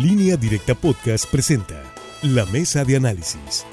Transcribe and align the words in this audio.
Línea 0.00 0.38
Directa 0.38 0.74
Podcast 0.74 1.30
presenta 1.30 1.82
La 2.22 2.46
Mesa 2.46 2.82
de 2.82 2.96
Análisis. 2.96 3.66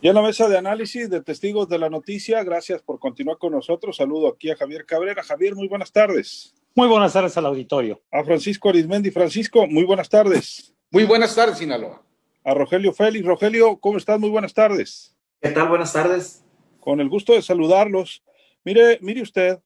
Y 0.00 0.08
en 0.08 0.14
la 0.14 0.22
mesa 0.22 0.48
de 0.48 0.56
análisis 0.56 1.10
de 1.10 1.20
testigos 1.20 1.68
de 1.68 1.78
la 1.78 1.90
noticia, 1.90 2.42
gracias 2.42 2.80
por 2.80 2.98
continuar 2.98 3.36
con 3.36 3.52
nosotros. 3.52 3.96
Saludo 3.96 4.28
aquí 4.28 4.50
a 4.50 4.56
Javier 4.56 4.86
Cabrera. 4.86 5.22
Javier, 5.22 5.54
muy 5.54 5.68
buenas 5.68 5.92
tardes. 5.92 6.54
Muy 6.74 6.88
buenas 6.88 7.12
tardes 7.12 7.36
al 7.36 7.44
auditorio. 7.44 8.00
A 8.10 8.24
Francisco 8.24 8.70
Arizmendi. 8.70 9.10
Francisco, 9.10 9.66
muy 9.66 9.84
buenas 9.84 10.08
tardes. 10.08 10.72
Muy 10.90 11.04
buenas 11.04 11.34
tardes, 11.34 11.58
Sinaloa. 11.58 12.02
A 12.44 12.54
Rogelio 12.54 12.94
Félix. 12.94 13.26
Rogelio, 13.26 13.76
¿cómo 13.76 13.98
estás? 13.98 14.18
Muy 14.18 14.30
buenas 14.30 14.54
tardes. 14.54 15.14
¿Qué 15.42 15.50
tal? 15.50 15.68
Buenas 15.68 15.92
tardes. 15.92 16.46
Con 16.80 17.00
el 17.00 17.10
gusto 17.10 17.34
de 17.34 17.42
saludarlos. 17.42 18.22
Mire, 18.64 18.98
mire 19.02 19.20
usted, 19.20 19.58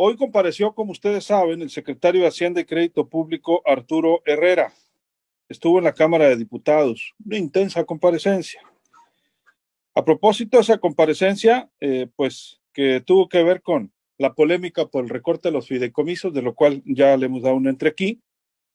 hoy 0.00 0.16
compareció, 0.16 0.74
como 0.74 0.92
ustedes 0.92 1.24
saben, 1.24 1.60
el 1.60 1.70
secretario 1.70 2.22
de 2.22 2.28
Hacienda 2.28 2.60
y 2.60 2.64
Crédito 2.64 3.08
Público, 3.08 3.62
Arturo 3.66 4.22
Herrera. 4.24 4.72
Estuvo 5.48 5.78
en 5.78 5.84
la 5.84 5.92
Cámara 5.92 6.28
de 6.28 6.36
Diputados. 6.36 7.14
Una 7.24 7.36
intensa 7.36 7.84
comparecencia. 7.84 8.62
A 9.94 10.04
propósito 10.04 10.56
de 10.56 10.62
esa 10.62 10.78
comparecencia, 10.78 11.68
eh, 11.80 12.06
pues 12.14 12.60
que 12.72 13.00
tuvo 13.00 13.28
que 13.28 13.42
ver 13.42 13.60
con 13.60 13.92
la 14.18 14.34
polémica 14.34 14.86
por 14.86 15.02
el 15.02 15.10
recorte 15.10 15.48
de 15.48 15.52
los 15.52 15.66
fideicomisos, 15.66 16.32
de 16.32 16.42
lo 16.42 16.54
cual 16.54 16.80
ya 16.84 17.16
le 17.16 17.26
hemos 17.26 17.42
dado 17.42 17.56
un 17.56 17.66
entre 17.66 17.88
aquí. 17.88 18.22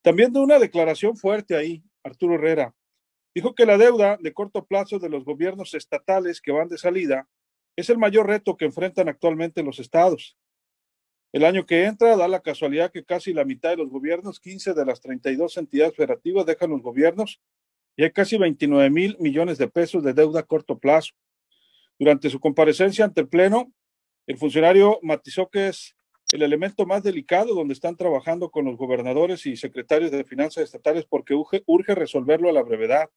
También 0.02 0.30
de 0.30 0.40
una 0.40 0.58
declaración 0.58 1.16
fuerte 1.16 1.56
ahí, 1.56 1.82
Arturo 2.02 2.34
Herrera. 2.34 2.74
Dijo 3.34 3.54
que 3.54 3.64
la 3.64 3.78
deuda 3.78 4.18
de 4.20 4.34
corto 4.34 4.66
plazo 4.66 4.98
de 4.98 5.08
los 5.08 5.24
gobiernos 5.24 5.72
estatales 5.72 6.42
que 6.42 6.52
van 6.52 6.68
de 6.68 6.76
salida 6.76 7.28
es 7.76 7.88
el 7.88 7.96
mayor 7.96 8.26
reto 8.26 8.58
que 8.58 8.66
enfrentan 8.66 9.08
actualmente 9.08 9.62
los 9.62 9.78
estados. 9.78 10.36
El 11.34 11.44
año 11.44 11.66
que 11.66 11.84
entra 11.84 12.16
da 12.16 12.28
la 12.28 12.38
casualidad 12.38 12.92
que 12.92 13.02
casi 13.02 13.32
la 13.32 13.44
mitad 13.44 13.70
de 13.70 13.76
los 13.78 13.90
gobiernos, 13.90 14.38
15 14.38 14.72
de 14.72 14.86
las 14.86 15.00
32 15.00 15.56
entidades 15.56 15.96
federativas, 15.96 16.46
dejan 16.46 16.70
los 16.70 16.80
gobiernos 16.80 17.40
y 17.96 18.04
hay 18.04 18.12
casi 18.12 18.38
29 18.38 18.88
mil 18.88 19.16
millones 19.18 19.58
de 19.58 19.66
pesos 19.66 20.04
de 20.04 20.12
deuda 20.12 20.38
a 20.38 20.42
corto 20.44 20.78
plazo. 20.78 21.12
Durante 21.98 22.30
su 22.30 22.38
comparecencia 22.38 23.04
ante 23.04 23.22
el 23.22 23.28
Pleno, 23.28 23.72
el 24.28 24.38
funcionario 24.38 25.00
matizó 25.02 25.48
que 25.50 25.66
es 25.66 25.96
el 26.30 26.42
elemento 26.42 26.86
más 26.86 27.02
delicado 27.02 27.52
donde 27.52 27.74
están 27.74 27.96
trabajando 27.96 28.52
con 28.52 28.66
los 28.66 28.76
gobernadores 28.76 29.44
y 29.46 29.56
secretarios 29.56 30.12
de 30.12 30.22
finanzas 30.22 30.62
estatales 30.62 31.04
porque 31.04 31.34
urge, 31.34 31.94
resolverlo 31.96 32.48
a 32.48 32.52
la 32.52 32.62
brevedad. 32.62 33.10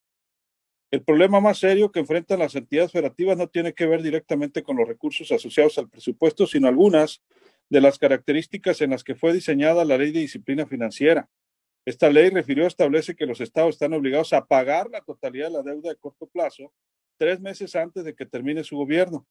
El 0.90 1.04
problema 1.04 1.40
más 1.40 1.60
serio 1.60 1.92
que 1.92 2.00
enfrentan 2.00 2.40
las 2.40 2.56
entidades 2.56 2.94
federativas 2.94 3.38
no 3.38 3.48
tiene 3.48 3.74
que 3.74 3.86
ver 3.86 4.02
directamente 4.02 4.64
con 4.64 4.76
los 4.76 4.88
recursos 4.88 5.32
asociados 5.32 5.78
al 5.78 5.88
presupuesto, 5.88 6.48
sino 6.48 6.68
algunas 6.68 7.22
de 7.70 7.82
las 7.82 7.98
características 7.98 8.82
en 8.82 8.92
las 8.92 9.04
que 9.04 9.16
fue 9.16 9.34
diseñada 9.34 9.86
la 9.86 9.98
ley 9.98 10.12
de 10.12 10.22
disciplina 10.22 10.66
financiera. 10.66 11.30
Esta 11.86 12.10
ley 12.10 12.30
refirió 12.30 12.68
establece 12.68 13.16
que 13.16 13.26
los 13.26 13.42
estados 13.42 13.76
están 13.76 13.94
obligados 13.94 14.34
a 14.34 14.46
pagar 14.46 14.90
la 14.90 15.02
totalidad 15.02 15.48
de 15.48 15.54
la 15.54 15.64
deuda 15.64 15.90
de 15.90 15.96
corto 15.96 16.28
plazo 16.28 16.74
tres 17.18 17.40
meses 17.40 17.76
antes 17.76 18.04
de 18.04 18.16
que 18.16 18.26
termine 18.26 18.64
su 18.64 18.78
gobierno. 18.78 19.28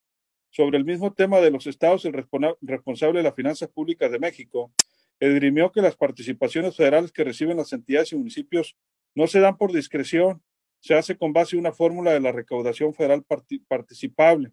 Sobre 0.50 0.78
el 0.78 0.84
mismo 0.84 1.12
tema 1.12 1.40
de 1.40 1.50
los 1.50 1.66
estados, 1.66 2.04
el 2.04 2.12
responsable 2.12 3.18
de 3.18 3.22
la 3.22 3.32
finanzas 3.32 3.68
públicas 3.68 4.10
de 4.10 4.18
México 4.18 4.72
esgrimió 5.20 5.70
que 5.72 5.82
las 5.82 5.96
participaciones 5.96 6.76
federales 6.76 7.12
que 7.12 7.24
reciben 7.24 7.56
las 7.56 7.72
entidades 7.72 8.12
y 8.12 8.16
municipios 8.16 8.76
no 9.14 9.26
se 9.26 9.40
dan 9.40 9.56
por 9.56 9.72
discreción, 9.72 10.42
se 10.80 10.94
hace 10.94 11.16
con 11.16 11.32
base 11.32 11.56
en 11.56 11.60
una 11.60 11.72
fórmula 11.72 12.12
de 12.12 12.20
la 12.20 12.32
recaudación 12.32 12.94
federal 12.94 13.24
participable. 13.68 14.52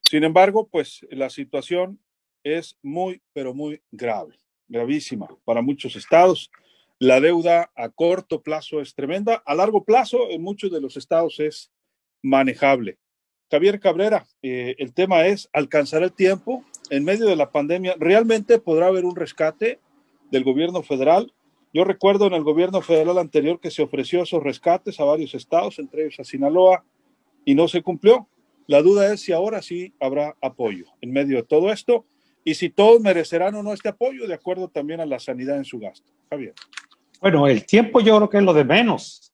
Sin 0.00 0.24
embargo, 0.24 0.68
pues 0.68 1.06
la 1.10 1.28
situación 1.28 2.00
es 2.44 2.78
muy, 2.82 3.22
pero 3.32 3.54
muy 3.54 3.82
grave 3.90 4.40
gravísima 4.70 5.28
para 5.44 5.60
muchos 5.60 5.96
estados. 5.96 6.50
La 6.98 7.20
deuda 7.20 7.70
a 7.74 7.88
corto 7.90 8.42
plazo 8.42 8.80
es 8.80 8.94
tremenda, 8.94 9.42
a 9.44 9.54
largo 9.54 9.84
plazo 9.84 10.30
en 10.30 10.42
muchos 10.42 10.70
de 10.70 10.80
los 10.80 10.96
estados 10.96 11.40
es 11.40 11.70
manejable. 12.22 12.98
Javier 13.50 13.80
Cabrera, 13.80 14.26
eh, 14.42 14.76
el 14.78 14.94
tema 14.94 15.26
es 15.26 15.48
alcanzar 15.52 16.02
el 16.02 16.12
tiempo 16.12 16.64
en 16.88 17.04
medio 17.04 17.26
de 17.26 17.36
la 17.36 17.50
pandemia. 17.50 17.96
¿Realmente 17.98 18.58
podrá 18.58 18.86
haber 18.86 19.04
un 19.04 19.16
rescate 19.16 19.80
del 20.30 20.44
gobierno 20.44 20.82
federal? 20.82 21.32
Yo 21.72 21.84
recuerdo 21.84 22.26
en 22.26 22.34
el 22.34 22.44
gobierno 22.44 22.80
federal 22.80 23.18
anterior 23.18 23.60
que 23.60 23.70
se 23.70 23.82
ofreció 23.82 24.22
esos 24.22 24.42
rescates 24.42 25.00
a 25.00 25.04
varios 25.04 25.34
estados, 25.34 25.78
entre 25.78 26.02
ellos 26.02 26.20
a 26.20 26.24
Sinaloa, 26.24 26.84
y 27.44 27.54
no 27.54 27.66
se 27.66 27.82
cumplió. 27.82 28.28
La 28.66 28.82
duda 28.82 29.12
es 29.12 29.22
si 29.22 29.32
ahora 29.32 29.62
sí 29.62 29.94
habrá 29.98 30.36
apoyo 30.40 30.86
en 31.00 31.12
medio 31.12 31.38
de 31.38 31.42
todo 31.42 31.72
esto 31.72 32.04
y 32.44 32.54
si 32.54 32.70
todos 32.70 33.00
merecerán 33.00 33.54
o 33.54 33.62
no 33.62 33.72
este 33.72 33.88
apoyo, 33.88 34.26
de 34.26 34.34
acuerdo 34.34 34.68
también 34.68 35.00
a 35.00 35.06
la 35.06 35.18
sanidad 35.18 35.56
en 35.56 35.64
su 35.64 35.78
gasto. 35.78 36.10
Javier. 36.30 36.54
Bueno, 37.20 37.46
el 37.46 37.66
tiempo 37.66 38.00
yo 38.00 38.16
creo 38.16 38.30
que 38.30 38.38
es 38.38 38.42
lo 38.42 38.54
de 38.54 38.64
menos. 38.64 39.32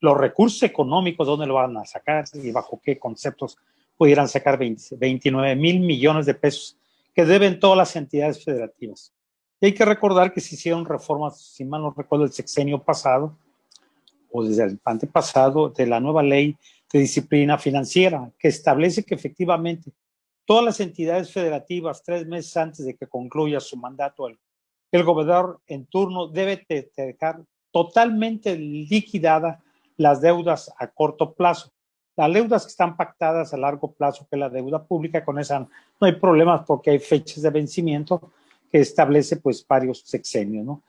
Los 0.00 0.16
recursos 0.16 0.62
económicos, 0.62 1.26
¿dónde 1.26 1.46
lo 1.46 1.54
van 1.54 1.76
a 1.76 1.84
sacar 1.84 2.24
y 2.34 2.50
bajo 2.52 2.80
qué 2.82 2.98
conceptos 2.98 3.56
pudieran 3.96 4.28
sacar 4.28 4.58
29 4.58 5.56
mil 5.56 5.80
millones 5.80 6.26
de 6.26 6.34
pesos 6.34 6.78
que 7.14 7.24
deben 7.24 7.58
todas 7.58 7.78
las 7.78 7.96
entidades 7.96 8.44
federativas? 8.44 9.12
Y 9.60 9.66
hay 9.66 9.74
que 9.74 9.84
recordar 9.84 10.32
que 10.32 10.40
se 10.40 10.54
hicieron 10.54 10.84
reformas, 10.84 11.40
si 11.40 11.64
mal 11.64 11.82
no 11.82 11.94
recuerdo, 11.96 12.26
el 12.26 12.32
sexenio 12.32 12.82
pasado 12.82 13.36
o 14.30 14.44
desde 14.44 14.64
el 14.64 14.80
antepasado 14.84 15.70
de 15.70 15.86
la 15.86 15.98
nueva 15.98 16.22
ley 16.22 16.56
de 16.92 17.00
disciplina 17.00 17.58
financiera 17.58 18.30
que 18.38 18.48
establece 18.48 19.02
que 19.02 19.14
efectivamente 19.14 19.90
todas 20.46 20.64
las 20.64 20.80
entidades 20.80 21.30
federativas, 21.32 22.02
tres 22.02 22.26
meses 22.26 22.56
antes 22.56 22.86
de 22.86 22.96
que 22.96 23.06
concluya 23.06 23.60
su 23.60 23.76
mandato, 23.76 24.28
el, 24.28 24.38
el 24.92 25.04
gobernador 25.04 25.60
en 25.66 25.86
turno 25.86 26.28
debe 26.28 26.64
dejar 26.96 27.42
totalmente 27.70 28.56
liquidada 28.56 29.62
las 29.96 30.20
deudas 30.20 30.72
a 30.78 30.86
corto 30.86 31.34
plazo. 31.34 31.72
Las 32.16 32.32
deudas 32.32 32.64
que 32.64 32.70
están 32.70 32.96
pactadas 32.96 33.52
a 33.52 33.58
largo 33.58 33.92
plazo, 33.92 34.26
que 34.30 34.38
la 34.38 34.48
deuda 34.48 34.82
pública, 34.82 35.22
con 35.22 35.38
esa 35.38 35.60
no 35.60 35.68
hay 36.00 36.12
problemas 36.12 36.62
porque 36.66 36.92
hay 36.92 36.98
fechas 36.98 37.42
de 37.42 37.50
vencimiento 37.50 38.32
que 38.70 38.78
establece 38.78 39.36
pues 39.36 39.66
varios 39.66 40.00
sexenios, 40.06 40.64
¿no? 40.64 40.82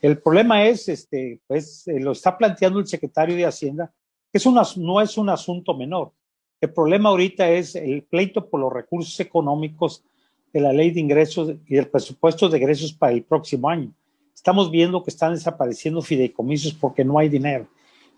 El 0.00 0.18
problema 0.18 0.64
es, 0.64 0.88
este, 0.88 1.40
pues, 1.46 1.86
eh, 1.86 2.00
lo 2.00 2.12
está 2.12 2.38
planteando 2.38 2.78
el 2.78 2.86
secretario 2.86 3.36
de 3.36 3.44
Hacienda, 3.44 3.92
que 4.32 4.38
es 4.38 4.46
una, 4.46 4.62
no 4.76 5.00
es 5.00 5.18
un 5.18 5.28
asunto 5.28 5.74
menor. 5.74 6.12
El 6.60 6.74
problema 6.74 7.08
ahorita 7.08 7.48
es 7.48 7.74
el 7.74 8.02
pleito 8.02 8.50
por 8.50 8.60
los 8.60 8.70
recursos 8.70 9.18
económicos 9.18 10.04
de 10.52 10.60
la 10.60 10.74
ley 10.74 10.90
de 10.90 11.00
ingresos 11.00 11.54
y 11.66 11.74
del 11.74 11.88
presupuesto 11.88 12.50
de 12.50 12.58
ingresos 12.58 12.92
para 12.92 13.12
el 13.12 13.22
próximo 13.22 13.70
año. 13.70 13.94
Estamos 14.34 14.70
viendo 14.70 15.02
que 15.02 15.10
están 15.10 15.32
desapareciendo 15.32 16.02
fideicomisos 16.02 16.74
porque 16.74 17.02
no 17.02 17.18
hay 17.18 17.30
dinero. 17.30 17.66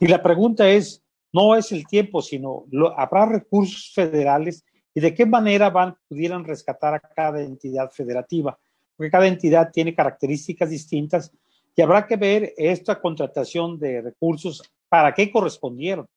Y 0.00 0.08
la 0.08 0.20
pregunta 0.20 0.68
es, 0.68 1.04
no 1.32 1.54
es 1.54 1.70
el 1.70 1.86
tiempo, 1.86 2.20
sino 2.20 2.64
habrá 2.96 3.26
recursos 3.26 3.92
federales 3.94 4.64
y 4.92 5.00
de 5.00 5.14
qué 5.14 5.24
manera 5.24 5.70
van 5.70 5.96
pudieran 6.08 6.44
rescatar 6.44 6.94
a 6.94 7.00
cada 7.00 7.40
entidad 7.42 7.90
federativa, 7.90 8.58
porque 8.96 9.10
cada 9.10 9.28
entidad 9.28 9.70
tiene 9.72 9.94
características 9.94 10.68
distintas 10.68 11.30
y 11.76 11.82
habrá 11.82 12.08
que 12.08 12.16
ver 12.16 12.54
esta 12.56 13.00
contratación 13.00 13.78
de 13.78 14.02
recursos 14.02 14.62
para 14.88 15.14
qué 15.14 15.30
correspondieron 15.30 16.08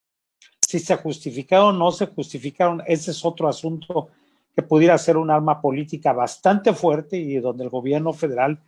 si 0.68 0.80
se 0.80 0.96
justificaron 0.96 1.76
o 1.76 1.78
no 1.78 1.92
se 1.92 2.08
justificaron, 2.08 2.82
ese 2.88 3.12
es 3.12 3.24
otro 3.24 3.48
asunto 3.48 4.10
que 4.56 4.64
pudiera 4.64 4.98
ser 4.98 5.18
un 5.18 5.30
arma 5.30 5.62
política 5.62 6.14
bastante 6.14 6.74
fuerte 6.74 7.18
y 7.18 7.36
donde 7.40 7.66
el 7.66 7.70
gobierno 7.70 8.14
federal 8.14 8.60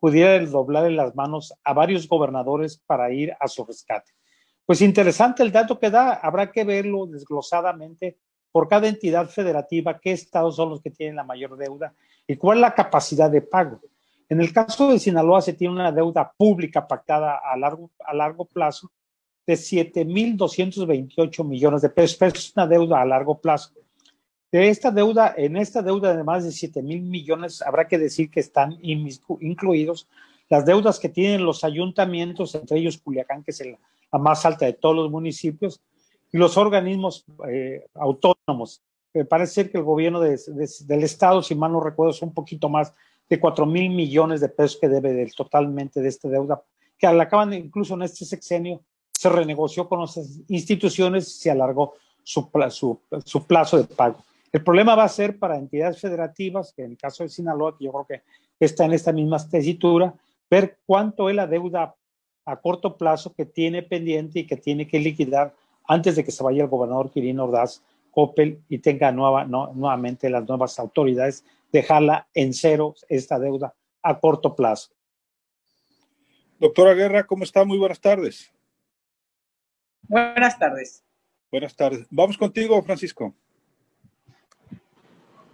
pudiera 0.00 0.44
doblar 0.46 0.86
en 0.86 0.96
las 0.96 1.14
manos 1.14 1.54
a 1.62 1.72
varios 1.72 2.08
gobernadores 2.08 2.78
para 2.86 3.12
ir 3.12 3.34
a 3.38 3.48
su 3.48 3.64
rescate. 3.64 4.12
Pues 4.64 4.80
interesante 4.80 5.42
el 5.42 5.52
dato 5.52 5.78
que 5.78 5.90
da, 5.90 6.14
habrá 6.14 6.50
que 6.50 6.64
verlo 6.64 7.06
desglosadamente 7.06 8.18
por 8.50 8.68
cada 8.68 8.88
entidad 8.88 9.28
federativa, 9.28 9.98
qué 10.00 10.12
estados 10.12 10.56
son 10.56 10.70
los 10.70 10.80
que 10.80 10.90
tienen 10.90 11.16
la 11.16 11.24
mayor 11.24 11.56
deuda 11.56 11.94
y 12.26 12.36
cuál 12.36 12.58
es 12.58 12.62
la 12.62 12.74
capacidad 12.74 13.30
de 13.30 13.42
pago. 13.42 13.80
En 14.28 14.40
el 14.40 14.52
caso 14.52 14.90
de 14.90 14.98
Sinaloa 14.98 15.40
se 15.40 15.52
tiene 15.52 15.74
una 15.74 15.92
deuda 15.92 16.32
pública 16.36 16.86
pactada 16.88 17.38
a 17.44 17.56
largo, 17.56 17.90
a 18.04 18.14
largo 18.14 18.44
plazo 18.46 18.90
de 19.46 19.54
7.228 19.54 21.44
millones 21.44 21.82
de 21.82 21.88
pesos. 21.88 22.20
Es 22.34 22.52
una 22.56 22.66
deuda 22.66 23.00
a 23.00 23.04
largo 23.04 23.38
plazo. 23.38 23.70
De 24.50 24.68
esta 24.68 24.90
deuda, 24.90 25.34
en 25.36 25.56
esta 25.56 25.82
deuda 25.82 26.16
de 26.16 26.24
más 26.24 26.44
de 26.44 26.52
7 26.52 26.82
mil 26.82 27.02
millones, 27.02 27.62
habrá 27.62 27.86
que 27.88 27.98
decir 27.98 28.30
que 28.30 28.40
están 28.40 28.78
incluidos 28.80 30.08
las 30.48 30.64
deudas 30.64 30.98
que 31.00 31.08
tienen 31.08 31.44
los 31.44 31.64
ayuntamientos, 31.64 32.54
entre 32.54 32.78
ellos 32.78 32.98
Culiacán, 32.98 33.42
que 33.42 33.50
es 33.50 33.62
la 34.12 34.18
más 34.18 34.46
alta 34.46 34.64
de 34.64 34.72
todos 34.72 34.94
los 34.94 35.10
municipios, 35.10 35.80
y 36.32 36.38
los 36.38 36.56
organismos 36.56 37.24
eh, 37.48 37.86
autónomos. 37.94 38.82
Me 39.12 39.24
parece 39.24 39.54
ser 39.54 39.70
que 39.70 39.78
el 39.78 39.84
gobierno 39.84 40.20
del 40.20 41.02
Estado, 41.02 41.42
si 41.42 41.54
mal 41.54 41.72
no 41.72 41.80
recuerdo, 41.80 42.12
es 42.12 42.22
un 42.22 42.34
poquito 42.34 42.68
más 42.68 42.92
de 43.28 43.40
4 43.40 43.66
mil 43.66 43.90
millones 43.90 44.40
de 44.40 44.48
pesos 44.48 44.78
que 44.80 44.88
debe 44.88 45.12
del, 45.12 45.34
totalmente 45.34 46.00
de 46.00 46.08
esta 46.08 46.28
deuda, 46.28 46.62
que 46.98 47.12
la 47.12 47.24
acaban 47.24 47.52
incluso 47.52 47.94
en 47.94 48.02
este 48.02 48.24
sexenio 48.24 48.82
se 49.26 49.34
renegoció 49.34 49.88
con 49.88 50.00
las 50.00 50.16
instituciones 50.48 51.28
y 51.28 51.40
se 51.40 51.50
alargó 51.50 51.94
su, 52.22 52.48
su, 53.24 53.44
plazo 53.44 53.76
de 53.78 53.84
pago. 53.84 54.18
El 54.52 54.62
problema 54.62 54.94
va 54.94 55.04
a 55.04 55.08
ser 55.08 55.38
para 55.38 55.58
entidades 55.58 56.00
federativas, 56.00 56.72
que 56.72 56.84
en 56.84 56.92
el 56.92 56.96
caso 56.96 57.24
de 57.24 57.28
Sinaloa, 57.28 57.76
que 57.76 57.84
yo 57.84 57.92
creo 57.92 58.06
que 58.06 58.22
está 58.60 58.84
en 58.84 58.92
esta 58.92 59.12
misma 59.12 59.38
tesitura, 59.48 60.14
ver 60.48 60.78
cuánto 60.86 61.28
es 61.28 61.34
la 61.34 61.46
deuda 61.46 61.94
a 62.44 62.56
corto 62.56 62.96
plazo 62.96 63.34
que 63.34 63.44
tiene 63.44 63.82
pendiente 63.82 64.40
y 64.40 64.46
que 64.46 64.56
tiene 64.56 64.86
que 64.86 65.00
liquidar 65.00 65.52
antes 65.88 66.14
de 66.14 66.24
que 66.24 66.30
se 66.30 66.44
vaya 66.44 66.62
el 66.62 66.68
gobernador 66.68 67.10
Quirino 67.10 67.44
Ordaz 67.44 67.82
Coppel 68.12 68.62
y 68.68 68.78
tenga 68.78 69.10
nueva, 69.12 69.44
nuevamente 69.44 70.30
las 70.30 70.46
nuevas 70.48 70.78
autoridades, 70.78 71.44
dejarla 71.72 72.28
en 72.32 72.54
cero 72.54 72.94
esta 73.08 73.38
deuda 73.38 73.74
a 74.02 74.18
corto 74.20 74.54
plazo. 74.54 74.90
Doctora 76.58 76.94
Guerra, 76.94 77.26
¿cómo 77.26 77.44
está? 77.44 77.64
Muy 77.64 77.76
buenas 77.76 78.00
tardes. 78.00 78.55
Buenas 80.08 80.58
tardes. 80.58 81.02
Buenas 81.50 81.74
tardes. 81.74 82.06
Vamos 82.10 82.36
contigo, 82.36 82.82
Francisco. 82.82 83.34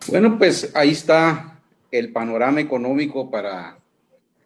Bueno, 0.08 0.36
pues 0.36 0.72
ahí 0.74 0.90
está 0.90 1.60
el 1.90 2.12
panorama 2.12 2.60
económico 2.60 3.30
para 3.30 3.78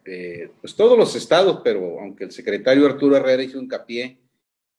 eh, 0.05 0.51
pues 0.61 0.75
todos 0.75 0.97
los 0.97 1.15
estados, 1.15 1.61
pero 1.63 1.99
aunque 1.99 2.25
el 2.25 2.31
secretario 2.31 2.85
Arturo 2.85 3.17
Herrera 3.17 3.43
hizo 3.43 3.59
hincapié 3.59 4.19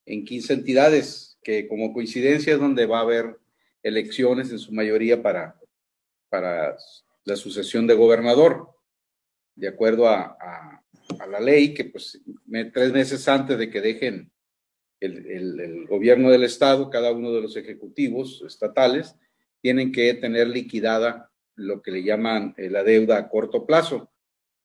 en 0.07 0.25
15 0.25 0.55
entidades, 0.55 1.39
que 1.43 1.69
como 1.69 1.93
coincidencia 1.93 2.55
es 2.55 2.61
donde 2.61 2.87
va 2.87 2.99
a 2.99 3.03
haber 3.03 3.39
elecciones 3.83 4.51
en 4.51 4.59
su 4.59 4.73
mayoría 4.73 5.23
para, 5.23 5.59
para 6.29 6.77
la 7.25 7.37
sucesión 7.37 7.87
de 7.87 7.95
gobernador, 7.95 8.71
de 9.55 9.69
acuerdo 9.69 10.09
a, 10.09 10.37
la 11.29 11.41
ley, 11.41 11.75
que 11.75 11.85
pues 11.85 12.21
tres 12.73 12.93
meses 12.93 13.27
antes 13.29 13.59
de 13.59 13.71
que 13.71 13.81
dejen 13.81 14.31
el, 15.01 15.87
gobierno 15.87 16.31
del 16.31 16.45
estado, 16.45 16.91
cada 16.91 17.13
uno 17.13 17.33
de 17.33 17.43
los 17.43 17.57
ejecutivos 17.57 18.43
estatales, 18.47 19.17
tienen 19.61 19.93
que 19.93 20.15
tener 20.15 20.49
liquidada 20.49 21.31
lo 21.57 21.83
que 21.83 21.91
le 21.91 22.05
llaman 22.05 22.55
eh, 22.57 22.71
la 22.71 22.85
deuda 22.85 23.19
a 23.19 23.29
corto 23.29 23.67
plazo, 23.67 24.11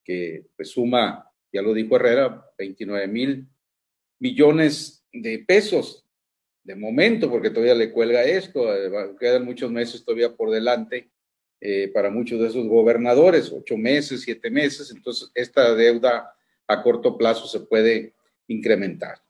que 0.04 0.46
pues 0.56 0.70
suma, 0.70 1.30
ya 1.52 1.62
lo 1.62 1.74
dijo 1.74 1.96
Herrera, 1.96 2.46
29 2.58 3.08
mil 3.08 3.48
millones 4.20 5.06
de 5.12 5.40
pesos 5.40 6.06
de 6.64 6.76
momento, 6.76 7.30
porque 7.30 7.50
todavía 7.50 7.76
le 7.76 7.92
cuelga 7.92 8.24
esto, 8.24 8.74
eh, 8.74 9.16
quedan 9.20 9.46
muchos 9.46 9.72
meses 9.72 10.04
todavía 10.06 10.36
por 10.36 10.50
delante 10.50 11.10
eh, 11.60 11.90
para 11.94 12.10
muchos 12.10 12.40
de 12.40 12.48
esos 12.48 12.68
gobernadores, 12.68 13.52
ocho 13.52 13.78
meses, 13.78 14.22
siete 14.22 14.50
meses, 14.50 14.92
entonces 14.92 15.32
esta 15.34 15.74
deuda 15.76 16.34
a 16.68 16.84
corto 16.84 17.18
plazo 17.18 17.48
se 17.48 17.62
puede 17.62 18.14
incrementar. 18.48 19.22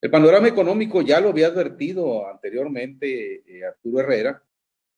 El 0.00 0.10
panorama 0.10 0.48
económico 0.48 1.02
ya 1.02 1.20
lo 1.20 1.30
había 1.30 1.48
advertido 1.48 2.28
anteriormente 2.28 3.42
eh, 3.46 3.64
Arturo 3.64 4.00
Herrera, 4.00 4.42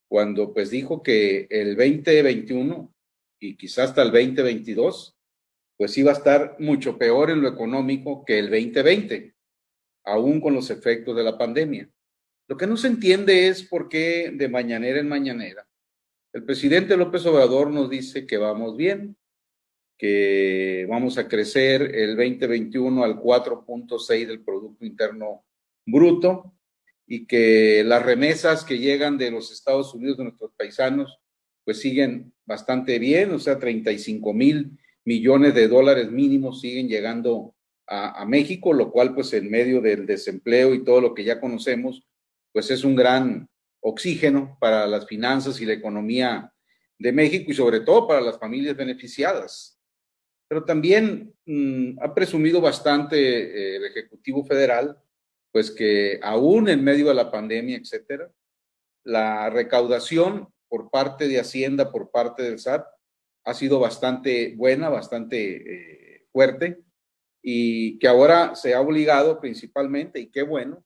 cuando 0.08 0.52
pues 0.52 0.70
dijo 0.70 1.02
que 1.02 1.46
el 1.50 1.76
2021 1.76 2.94
y 3.40 3.56
quizás 3.56 3.90
hasta 3.90 4.02
el 4.02 4.10
2022, 4.10 5.16
pues 5.76 5.96
iba 5.96 6.10
a 6.10 6.14
estar 6.14 6.56
mucho 6.58 6.98
peor 6.98 7.30
en 7.30 7.40
lo 7.40 7.48
económico 7.48 8.24
que 8.24 8.38
el 8.38 8.50
2020, 8.50 9.34
aún 10.04 10.40
con 10.40 10.54
los 10.54 10.70
efectos 10.70 11.16
de 11.16 11.22
la 11.22 11.38
pandemia. 11.38 11.88
Lo 12.48 12.56
que 12.56 12.66
no 12.66 12.76
se 12.76 12.88
entiende 12.88 13.48
es 13.48 13.62
por 13.62 13.88
qué 13.88 14.32
de 14.34 14.48
mañanera 14.48 14.98
en 14.98 15.08
mañanera 15.08 15.68
el 16.32 16.44
presidente 16.44 16.96
López 16.96 17.24
Obrador 17.26 17.70
nos 17.70 17.88
dice 17.88 18.26
que 18.26 18.36
vamos 18.36 18.76
bien, 18.76 19.16
que 19.98 20.86
vamos 20.88 21.18
a 21.18 21.26
crecer 21.26 21.94
el 21.94 22.16
2021 22.16 23.02
al 23.02 23.20
4.6 23.20 24.26
del 24.26 24.40
Producto 24.44 24.86
Interno 24.86 25.44
Bruto 25.84 26.54
y 27.06 27.26
que 27.26 27.82
las 27.84 28.04
remesas 28.04 28.64
que 28.64 28.78
llegan 28.78 29.18
de 29.18 29.32
los 29.32 29.50
Estados 29.50 29.92
Unidos, 29.94 30.18
de 30.18 30.24
nuestros 30.24 30.52
paisanos, 30.56 31.18
pues 31.64 31.80
siguen 31.80 32.32
bastante 32.46 32.98
bien, 32.98 33.32
o 33.32 33.38
sea, 33.38 33.58
35 33.58 34.32
mil 34.32 34.78
millones 35.04 35.54
de 35.54 35.68
dólares 35.68 36.10
mínimos 36.10 36.60
siguen 36.60 36.86
llegando 36.86 37.54
a, 37.86 38.26
México, 38.26 38.74
lo 38.74 38.92
cual 38.92 39.14
pues 39.14 39.32
en 39.32 39.50
medio 39.50 39.80
del 39.80 40.04
desempleo 40.04 40.74
y 40.74 40.84
todo 40.84 41.00
lo 41.00 41.14
que 41.14 41.24
ya 41.24 41.40
conocemos, 41.40 42.06
pues 42.52 42.70
es 42.70 42.84
un 42.84 42.94
gran 42.94 43.48
oxígeno 43.80 44.58
para 44.60 44.86
las 44.86 45.06
finanzas 45.06 45.58
y 45.62 45.64
la 45.64 45.72
economía 45.72 46.52
de 46.98 47.12
México 47.12 47.50
y 47.50 47.54
sobre 47.54 47.80
todo 47.80 48.06
para 48.06 48.20
las 48.20 48.38
familias 48.38 48.76
beneficiadas. 48.76 49.77
Pero 50.48 50.64
también 50.64 51.34
mm, 51.46 51.98
ha 52.00 52.14
presumido 52.14 52.60
bastante 52.60 53.16
eh, 53.18 53.76
el 53.76 53.84
Ejecutivo 53.84 54.44
Federal, 54.44 54.98
pues 55.52 55.70
que 55.70 56.18
aún 56.22 56.68
en 56.68 56.82
medio 56.82 57.08
de 57.08 57.14
la 57.14 57.30
pandemia, 57.30 57.76
etcétera, 57.76 58.30
la 59.04 59.50
recaudación 59.50 60.48
por 60.68 60.90
parte 60.90 61.28
de 61.28 61.40
Hacienda, 61.40 61.90
por 61.90 62.10
parte 62.10 62.42
del 62.42 62.58
SAT, 62.58 62.86
ha 63.44 63.54
sido 63.54 63.80
bastante 63.80 64.54
buena, 64.56 64.88
bastante 64.88 65.56
eh, 65.56 66.26
fuerte, 66.32 66.82
y 67.42 67.98
que 67.98 68.08
ahora 68.08 68.54
se 68.54 68.74
ha 68.74 68.80
obligado 68.80 69.40
principalmente, 69.40 70.20
y 70.20 70.30
qué 70.30 70.42
bueno, 70.42 70.84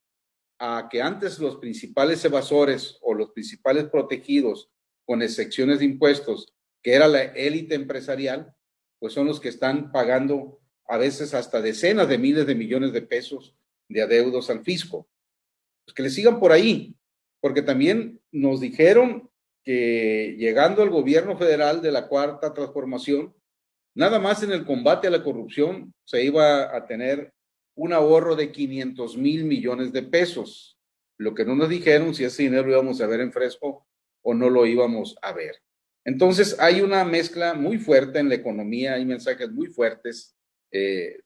a 0.59 0.87
que 0.89 1.01
antes 1.01 1.39
los 1.39 1.57
principales 1.57 2.23
evasores 2.23 2.97
o 3.01 3.13
los 3.13 3.31
principales 3.31 3.85
protegidos 3.85 4.69
con 5.05 5.21
excepciones 5.21 5.79
de 5.79 5.85
impuestos, 5.85 6.53
que 6.81 6.93
era 6.93 7.07
la 7.07 7.21
élite 7.21 7.75
empresarial, 7.75 8.55
pues 9.03 9.11
son 9.11 9.27
los 9.27 9.41
que 9.41 9.49
están 9.49 9.91
pagando 9.91 10.61
a 10.87 10.95
veces 10.95 11.33
hasta 11.33 11.61
decenas 11.61 12.07
de 12.07 12.17
miles 12.17 12.47
de 12.47 12.55
millones 12.55 12.93
de 12.93 13.01
pesos 13.01 13.53
de 13.89 14.01
adeudos 14.01 14.49
al 14.49 14.63
fisco. 14.63 15.09
Pues 15.83 15.93
que 15.93 16.03
le 16.03 16.09
sigan 16.09 16.39
por 16.39 16.53
ahí, 16.53 16.95
porque 17.41 17.61
también 17.61 18.21
nos 18.31 18.61
dijeron 18.61 19.29
que 19.61 20.37
llegando 20.39 20.81
al 20.81 20.89
gobierno 20.89 21.37
federal 21.37 21.81
de 21.81 21.91
la 21.91 22.07
cuarta 22.07 22.53
transformación, 22.53 23.35
nada 23.93 24.19
más 24.19 24.41
en 24.41 24.53
el 24.53 24.63
combate 24.63 25.09
a 25.09 25.11
la 25.11 25.21
corrupción 25.21 25.93
se 26.05 26.23
iba 26.23 26.73
a 26.73 26.87
tener 26.87 27.33
un 27.75 27.91
ahorro 27.91 28.37
de 28.37 28.53
500 28.53 29.17
mil 29.17 29.43
millones 29.43 29.91
de 29.91 30.03
pesos. 30.03 30.77
Lo 31.17 31.35
que 31.35 31.43
no 31.43 31.55
nos 31.55 31.67
dijeron 31.67 32.15
si 32.15 32.23
ese 32.23 32.43
dinero 32.43 32.67
lo 32.67 32.71
íbamos 32.71 33.01
a 33.01 33.07
ver 33.07 33.19
en 33.19 33.33
fresco 33.33 33.85
o 34.21 34.33
no 34.33 34.49
lo 34.49 34.65
íbamos 34.65 35.17
a 35.21 35.33
ver. 35.33 35.57
Entonces 36.05 36.57
hay 36.59 36.81
una 36.81 37.05
mezcla 37.05 37.53
muy 37.53 37.77
fuerte 37.77 38.19
en 38.19 38.29
la 38.29 38.35
economía, 38.35 38.95
hay 38.95 39.05
mensajes 39.05 39.49
muy 39.51 39.67
fuertes, 39.67 40.35
eh, 40.71 41.19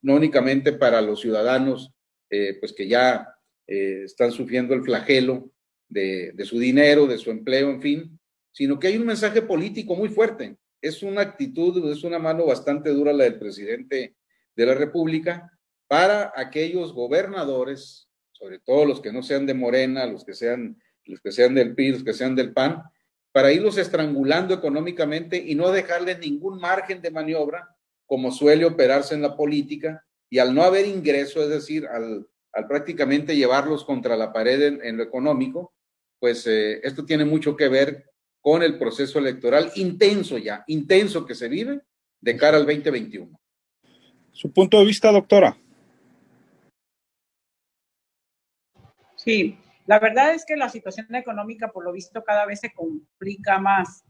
no 0.00 0.14
únicamente 0.14 0.72
para 0.72 1.02
los 1.02 1.20
ciudadanos, 1.20 1.92
eh, 2.30 2.56
pues 2.60 2.72
que 2.72 2.88
ya 2.88 3.28
eh, 3.66 4.02
están 4.04 4.32
sufriendo 4.32 4.74
el 4.74 4.82
flagelo 4.82 5.52
de, 5.88 6.34
su 6.44 6.58
dinero, 6.58 7.06
de 7.06 7.18
su 7.18 7.30
empleo, 7.30 7.70
en 7.70 7.82
fin, 7.82 8.18
sino 8.50 8.78
que 8.78 8.86
hay 8.86 8.96
un 8.96 9.06
mensaje 9.06 9.42
político 9.42 9.94
muy 9.94 10.08
fuerte. 10.08 10.56
Es 10.80 11.02
una 11.02 11.20
actitud, 11.20 11.92
es 11.92 12.02
una 12.02 12.18
mano 12.18 12.46
bastante 12.46 12.90
dura 12.90 13.12
la 13.12 13.24
del 13.24 13.38
presidente 13.38 14.16
de 14.56 14.66
la 14.66 14.74
República 14.74 15.50
para 15.86 16.32
aquellos 16.34 16.94
gobernadores, 16.94 18.08
sobre 18.32 18.58
todo 18.58 18.86
los 18.86 19.00
que 19.00 19.12
no 19.12 19.22
sean 19.22 19.44
de 19.44 19.54
Morena, 19.54 20.06
los 20.06 20.24
que 20.24 20.34
sean, 20.34 20.80
los 21.04 21.20
que 21.20 21.32
sean 21.32 21.54
del 21.54 21.74
PRI, 21.74 21.92
los 21.92 22.04
que 22.04 22.14
sean 22.14 22.34
del 22.34 22.52
PAN, 22.52 22.82
para 23.32 23.52
irlos 23.52 23.78
estrangulando 23.78 24.54
económicamente 24.54 25.36
y 25.36 25.54
no 25.54 25.70
dejarles 25.70 26.18
ningún 26.18 26.58
margen 26.58 27.00
de 27.00 27.10
maniobra, 27.10 27.74
como 28.06 28.30
suele 28.30 28.64
operarse 28.64 29.14
en 29.14 29.22
la 29.22 29.36
política, 29.36 30.04
y 30.28 30.38
al 30.38 30.54
no 30.54 30.62
haber 30.62 30.86
ingreso, 30.86 31.42
es 31.42 31.48
decir, 31.48 31.86
al, 31.86 32.26
prácticamente 32.68 33.34
llevarlos 33.34 33.84
contra 33.84 34.16
la 34.16 34.32
pared 34.32 34.80
en 34.82 34.96
lo 34.96 35.02
económico, 35.02 35.72
pues 36.22 36.46
eh, 36.46 36.78
esto 36.84 37.04
tiene 37.04 37.24
mucho 37.24 37.56
que 37.56 37.68
ver 37.68 38.08
con 38.40 38.62
el 38.62 38.78
proceso 38.78 39.18
electoral 39.18 39.72
intenso 39.74 40.38
ya, 40.38 40.62
intenso 40.68 41.26
que 41.26 41.34
se 41.34 41.48
vive 41.48 41.80
de 42.20 42.36
cara 42.36 42.58
al 42.58 42.64
2021. 42.64 43.40
Su 44.30 44.52
punto 44.52 44.78
de 44.78 44.84
vista, 44.84 45.10
doctora. 45.10 45.56
Sí, 49.16 49.58
la 49.92 49.98
verdad 49.98 50.32
es 50.32 50.46
que 50.46 50.56
la 50.56 50.70
situación 50.70 51.14
económica, 51.14 51.70
por 51.70 51.84
lo 51.84 51.92
visto, 51.92 52.24
cada 52.24 52.46
vez 52.46 52.60
se 52.60 52.72
complica 52.72 53.58
más. 53.58 54.06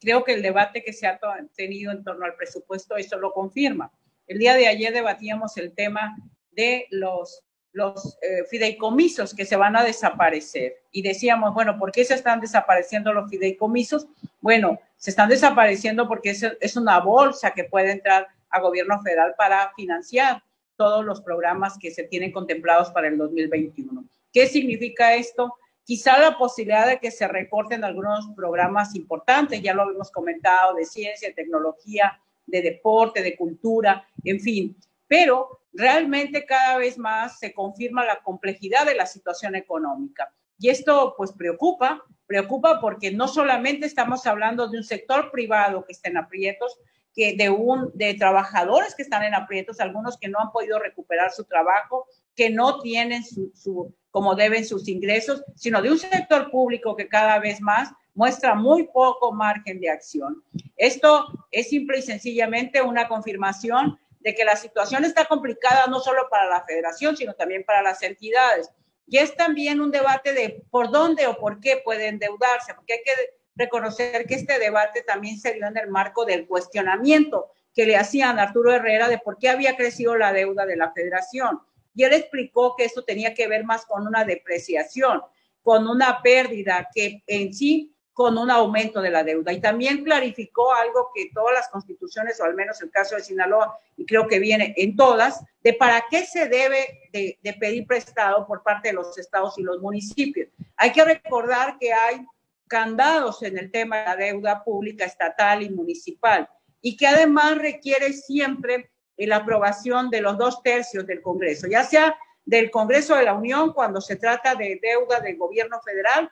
Creo 0.00 0.24
que 0.24 0.32
el 0.32 0.40
debate 0.40 0.82
que 0.82 0.94
se 0.94 1.06
ha 1.06 1.20
tenido 1.54 1.92
en 1.92 2.02
torno 2.02 2.24
al 2.24 2.36
presupuesto 2.36 2.96
eso 2.96 3.18
lo 3.18 3.30
confirma. 3.30 3.92
El 4.26 4.38
día 4.38 4.54
de 4.54 4.66
ayer 4.66 4.94
debatíamos 4.94 5.58
el 5.58 5.74
tema 5.74 6.16
de 6.52 6.86
los 6.90 7.44
los 7.72 8.16
eh, 8.22 8.44
fideicomisos 8.48 9.34
que 9.34 9.44
se 9.44 9.56
van 9.56 9.76
a 9.76 9.84
desaparecer. 9.84 10.76
Y 10.90 11.02
decíamos, 11.02 11.52
bueno, 11.52 11.78
¿por 11.78 11.92
qué 11.92 12.02
se 12.06 12.14
están 12.14 12.40
desapareciendo 12.40 13.12
los 13.12 13.28
fideicomisos? 13.28 14.08
Bueno, 14.40 14.80
se 14.96 15.10
están 15.10 15.28
desapareciendo 15.28 16.08
porque 16.08 16.30
es, 16.30 16.42
es 16.62 16.76
una 16.78 16.98
bolsa 16.98 17.50
que 17.50 17.64
puede 17.64 17.92
entrar 17.92 18.26
a 18.48 18.60
gobierno 18.60 19.02
federal 19.02 19.34
para 19.36 19.70
financiar 19.76 20.42
todos 20.76 21.04
los 21.04 21.20
programas 21.20 21.76
que 21.78 21.90
se 21.90 22.04
tienen 22.04 22.32
contemplados 22.32 22.88
para 22.90 23.08
el 23.08 23.18
2021. 23.18 24.02
¿Qué 24.32 24.46
significa 24.46 25.14
esto? 25.14 25.54
Quizá 25.84 26.18
la 26.18 26.38
posibilidad 26.38 26.86
de 26.86 26.98
que 26.98 27.10
se 27.10 27.26
recorten 27.26 27.82
algunos 27.84 28.28
programas 28.36 28.94
importantes, 28.94 29.60
ya 29.60 29.74
lo 29.74 29.90
hemos 29.90 30.10
comentado, 30.10 30.74
de 30.74 30.84
ciencia, 30.84 31.28
de 31.28 31.34
tecnología, 31.34 32.20
de 32.46 32.62
deporte, 32.62 33.22
de 33.22 33.36
cultura, 33.36 34.06
en 34.24 34.40
fin, 34.40 34.76
pero 35.08 35.60
realmente 35.72 36.44
cada 36.46 36.78
vez 36.78 36.98
más 36.98 37.38
se 37.38 37.52
confirma 37.52 38.04
la 38.04 38.22
complejidad 38.22 38.86
de 38.86 38.94
la 38.94 39.06
situación 39.06 39.56
económica. 39.56 40.32
Y 40.58 40.68
esto 40.68 41.14
pues 41.16 41.32
preocupa, 41.32 42.04
preocupa 42.26 42.80
porque 42.80 43.10
no 43.10 43.26
solamente 43.26 43.86
estamos 43.86 44.26
hablando 44.26 44.68
de 44.68 44.78
un 44.78 44.84
sector 44.84 45.30
privado 45.30 45.84
que 45.84 45.92
está 45.92 46.10
en 46.10 46.18
aprietos, 46.18 46.78
que 47.14 47.34
de 47.34 47.50
un 47.50 47.90
de 47.94 48.14
trabajadores 48.14 48.94
que 48.94 49.02
están 49.02 49.24
en 49.24 49.34
aprietos, 49.34 49.80
algunos 49.80 50.18
que 50.18 50.28
no 50.28 50.38
han 50.38 50.52
podido 50.52 50.78
recuperar 50.78 51.32
su 51.32 51.44
trabajo, 51.44 52.06
que 52.36 52.50
no 52.50 52.80
tienen 52.80 53.24
su, 53.24 53.50
su 53.54 53.92
como 54.10 54.34
deben 54.34 54.64
sus 54.64 54.88
ingresos, 54.88 55.42
sino 55.54 55.80
de 55.80 55.90
un 55.90 55.98
sector 55.98 56.50
público 56.50 56.96
que 56.96 57.08
cada 57.08 57.38
vez 57.38 57.60
más 57.60 57.90
muestra 58.14 58.54
muy 58.54 58.88
poco 58.88 59.32
margen 59.32 59.80
de 59.80 59.90
acción. 59.90 60.42
Esto 60.76 61.26
es 61.50 61.68
simple 61.68 61.98
y 61.98 62.02
sencillamente 62.02 62.82
una 62.82 63.08
confirmación 63.08 63.98
de 64.20 64.34
que 64.34 64.44
la 64.44 64.56
situación 64.56 65.04
está 65.04 65.24
complicada 65.24 65.86
no 65.86 66.00
solo 66.00 66.28
para 66.30 66.46
la 66.46 66.64
federación, 66.64 67.16
sino 67.16 67.34
también 67.34 67.64
para 67.64 67.82
las 67.82 68.02
entidades. 68.02 68.70
Y 69.06 69.18
es 69.18 69.34
también 69.34 69.80
un 69.80 69.90
debate 69.90 70.32
de 70.32 70.62
por 70.70 70.90
dónde 70.90 71.26
o 71.26 71.36
por 71.36 71.60
qué 71.60 71.80
pueden 71.84 72.14
endeudarse, 72.14 72.74
porque 72.74 72.94
hay 72.94 73.02
que 73.04 73.12
reconocer 73.56 74.26
que 74.26 74.34
este 74.34 74.58
debate 74.58 75.02
también 75.02 75.38
se 75.38 75.54
dio 75.54 75.66
en 75.66 75.76
el 75.76 75.88
marco 75.88 76.24
del 76.24 76.46
cuestionamiento 76.46 77.50
que 77.74 77.86
le 77.86 77.96
hacían 77.96 78.38
a 78.38 78.44
Arturo 78.44 78.72
Herrera 78.72 79.08
de 79.08 79.18
por 79.18 79.38
qué 79.38 79.48
había 79.48 79.76
crecido 79.76 80.16
la 80.16 80.32
deuda 80.32 80.66
de 80.66 80.76
la 80.76 80.92
federación. 80.92 81.60
Y 81.94 82.04
él 82.04 82.12
explicó 82.12 82.74
que 82.76 82.84
esto 82.84 83.04
tenía 83.04 83.34
que 83.34 83.48
ver 83.48 83.64
más 83.64 83.84
con 83.86 84.06
una 84.06 84.24
depreciación, 84.24 85.22
con 85.62 85.88
una 85.88 86.22
pérdida 86.22 86.88
que 86.94 87.22
en 87.26 87.52
sí 87.52 87.94
con 88.12 88.36
un 88.36 88.50
aumento 88.50 89.00
de 89.00 89.10
la 89.10 89.24
deuda. 89.24 89.52
Y 89.52 89.60
también 89.60 90.04
clarificó 90.04 90.74
algo 90.74 91.10
que 91.14 91.30
todas 91.32 91.54
las 91.54 91.68
constituciones, 91.68 92.38
o 92.38 92.44
al 92.44 92.54
menos 92.54 92.80
el 92.82 92.90
caso 92.90 93.16
de 93.16 93.22
Sinaloa, 93.22 93.78
y 93.96 94.04
creo 94.04 94.28
que 94.28 94.38
viene 94.38 94.74
en 94.76 94.94
todas, 94.94 95.42
de 95.62 95.72
para 95.72 96.04
qué 96.10 96.26
se 96.26 96.46
debe 96.46 97.08
de, 97.12 97.38
de 97.42 97.52
pedir 97.54 97.86
prestado 97.86 98.46
por 98.46 98.62
parte 98.62 98.88
de 98.88 98.94
los 98.94 99.16
estados 99.16 99.58
y 99.58 99.62
los 99.62 99.80
municipios. 99.80 100.50
Hay 100.76 100.92
que 100.92 101.02
recordar 101.02 101.78
que 101.78 101.94
hay 101.94 102.26
candados 102.68 103.42
en 103.42 103.56
el 103.56 103.70
tema 103.70 103.98
de 103.98 104.04
la 104.04 104.16
deuda 104.16 104.64
pública 104.64 105.04
estatal 105.04 105.62
y 105.62 105.70
municipal 105.70 106.48
y 106.80 106.96
que 106.96 107.06
además 107.06 107.58
requiere 107.58 108.12
siempre 108.12 108.90
la 109.26 109.36
aprobación 109.36 110.10
de 110.10 110.20
los 110.20 110.38
dos 110.38 110.62
tercios 110.62 111.06
del 111.06 111.22
Congreso, 111.22 111.66
ya 111.66 111.84
sea 111.84 112.16
del 112.44 112.70
Congreso 112.70 113.14
de 113.16 113.24
la 113.24 113.34
Unión 113.34 113.72
cuando 113.72 114.00
se 114.00 114.16
trata 114.16 114.54
de 114.54 114.78
deuda 114.82 115.20
del 115.20 115.36
gobierno 115.36 115.80
federal, 115.80 116.30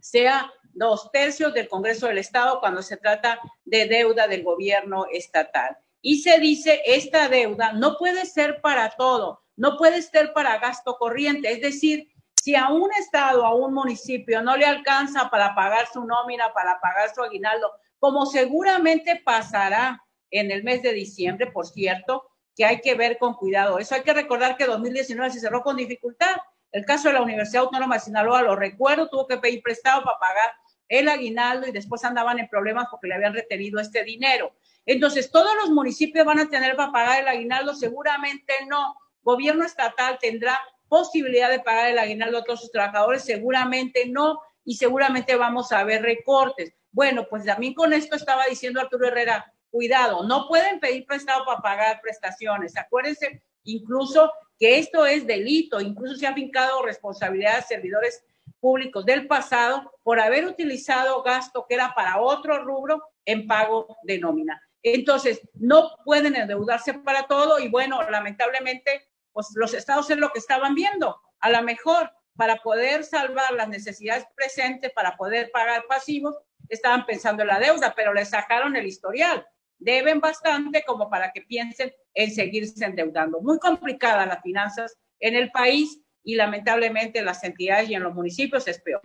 sea 0.00 0.52
dos 0.72 1.10
tercios 1.12 1.54
del 1.54 1.68
Congreso 1.68 2.06
del 2.06 2.18
Estado 2.18 2.60
cuando 2.60 2.82
se 2.82 2.96
trata 2.96 3.40
de 3.64 3.86
deuda 3.86 4.28
del 4.28 4.42
gobierno 4.42 5.06
estatal. 5.10 5.76
Y 6.00 6.20
se 6.22 6.38
dice, 6.38 6.82
esta 6.86 7.28
deuda 7.28 7.72
no 7.72 7.96
puede 7.98 8.24
ser 8.26 8.60
para 8.60 8.90
todo, 8.90 9.42
no 9.56 9.76
puede 9.76 10.02
ser 10.02 10.32
para 10.32 10.58
gasto 10.58 10.96
corriente, 10.96 11.50
es 11.50 11.60
decir, 11.60 12.08
si 12.34 12.54
a 12.54 12.68
un 12.68 12.90
estado, 12.92 13.44
a 13.44 13.54
un 13.54 13.74
municipio 13.74 14.40
no 14.42 14.56
le 14.56 14.64
alcanza 14.64 15.28
para 15.28 15.54
pagar 15.54 15.88
su 15.92 16.04
nómina, 16.04 16.52
para 16.52 16.80
pagar 16.80 17.12
su 17.12 17.22
aguinaldo, 17.22 17.72
como 17.98 18.26
seguramente 18.26 19.20
pasará 19.24 20.00
en 20.30 20.50
el 20.50 20.64
mes 20.64 20.82
de 20.82 20.92
diciembre, 20.92 21.50
por 21.50 21.66
cierto, 21.66 22.28
que 22.54 22.64
hay 22.64 22.80
que 22.80 22.94
ver 22.94 23.18
con 23.18 23.34
cuidado. 23.34 23.78
Eso 23.78 23.94
hay 23.94 24.02
que 24.02 24.12
recordar 24.12 24.56
que 24.56 24.66
2019 24.66 25.30
se 25.30 25.40
cerró 25.40 25.62
con 25.62 25.76
dificultad. 25.76 26.36
El 26.72 26.84
caso 26.84 27.08
de 27.08 27.14
la 27.14 27.22
Universidad 27.22 27.64
Autónoma 27.64 27.94
de 27.94 28.00
Sinaloa, 28.00 28.42
lo 28.42 28.56
recuerdo, 28.56 29.08
tuvo 29.08 29.26
que 29.26 29.38
pedir 29.38 29.62
prestado 29.62 30.02
para 30.02 30.18
pagar 30.18 30.52
el 30.88 31.08
aguinaldo 31.08 31.66
y 31.68 31.72
después 31.72 32.04
andaban 32.04 32.38
en 32.38 32.48
problemas 32.48 32.86
porque 32.90 33.08
le 33.08 33.14
habían 33.14 33.34
retenido 33.34 33.80
este 33.80 34.04
dinero. 34.04 34.52
Entonces, 34.86 35.30
¿todos 35.30 35.54
los 35.56 35.70
municipios 35.70 36.24
van 36.24 36.40
a 36.40 36.48
tener 36.48 36.74
para 36.76 36.92
pagar 36.92 37.20
el 37.20 37.28
aguinaldo? 37.28 37.74
Seguramente 37.74 38.54
no. 38.66 38.94
Gobierno 39.22 39.64
estatal 39.64 40.18
tendrá 40.20 40.58
posibilidad 40.88 41.50
de 41.50 41.60
pagar 41.60 41.90
el 41.90 41.98
aguinaldo 41.98 42.38
a 42.38 42.44
todos 42.44 42.62
sus 42.62 42.72
trabajadores, 42.72 43.22
seguramente 43.22 44.06
no, 44.06 44.40
y 44.64 44.76
seguramente 44.76 45.36
vamos 45.36 45.72
a 45.72 45.84
ver 45.84 46.02
recortes. 46.02 46.74
Bueno, 46.90 47.26
pues 47.28 47.44
también 47.44 47.74
con 47.74 47.92
esto 47.92 48.16
estaba 48.16 48.46
diciendo 48.46 48.80
Arturo 48.80 49.06
Herrera, 49.06 49.52
cuidado, 49.70 50.24
no 50.24 50.46
pueden 50.48 50.80
pedir 50.80 51.06
prestado 51.06 51.44
para 51.44 51.60
pagar 51.60 52.00
prestaciones. 52.00 52.76
Acuérdense 52.76 53.42
incluso 53.64 54.32
que 54.58 54.78
esto 54.78 55.06
es 55.06 55.26
delito, 55.26 55.80
incluso 55.80 56.16
se 56.16 56.26
ha 56.26 56.34
fincado 56.34 56.82
responsabilidad 56.82 57.56
de 57.56 57.62
servidores 57.62 58.24
públicos 58.60 59.04
del 59.04 59.26
pasado 59.26 59.92
por 60.02 60.18
haber 60.20 60.46
utilizado 60.46 61.22
gasto 61.22 61.66
que 61.68 61.74
era 61.74 61.94
para 61.94 62.20
otro 62.20 62.64
rubro 62.64 63.02
en 63.24 63.46
pago 63.46 63.98
de 64.02 64.18
nómina. 64.18 64.60
Entonces, 64.82 65.40
no 65.54 65.96
pueden 66.04 66.34
endeudarse 66.34 66.94
para 66.94 67.26
todo 67.26 67.58
y 67.58 67.68
bueno, 67.68 68.02
lamentablemente, 68.10 69.08
pues 69.32 69.48
los 69.54 69.74
estados 69.74 70.10
es 70.10 70.16
lo 70.16 70.30
que 70.30 70.38
estaban 70.38 70.74
viendo. 70.74 71.20
A 71.40 71.50
lo 71.50 71.62
mejor 71.62 72.10
para 72.36 72.56
poder 72.56 73.02
salvar 73.02 73.52
las 73.54 73.68
necesidades 73.68 74.24
presentes, 74.36 74.92
para 74.92 75.16
poder 75.16 75.50
pagar 75.50 75.84
pasivos, 75.88 76.36
estaban 76.68 77.04
pensando 77.04 77.42
en 77.42 77.48
la 77.48 77.58
deuda, 77.58 77.94
pero 77.96 78.14
le 78.14 78.24
sacaron 78.24 78.76
el 78.76 78.86
historial. 78.86 79.44
Deben 79.78 80.20
bastante 80.20 80.82
como 80.86 81.08
para 81.08 81.32
que 81.32 81.42
piensen 81.42 81.92
en 82.14 82.30
seguirse 82.32 82.84
endeudando. 82.84 83.40
Muy 83.40 83.58
complicadas 83.58 84.26
las 84.26 84.42
finanzas 84.42 84.96
en 85.20 85.34
el 85.34 85.50
país 85.50 86.00
y 86.24 86.34
lamentablemente 86.34 87.20
en 87.20 87.24
las 87.24 87.42
entidades 87.44 87.88
y 87.88 87.94
en 87.94 88.02
los 88.02 88.14
municipios 88.14 88.66
es 88.68 88.80
peor. 88.80 89.02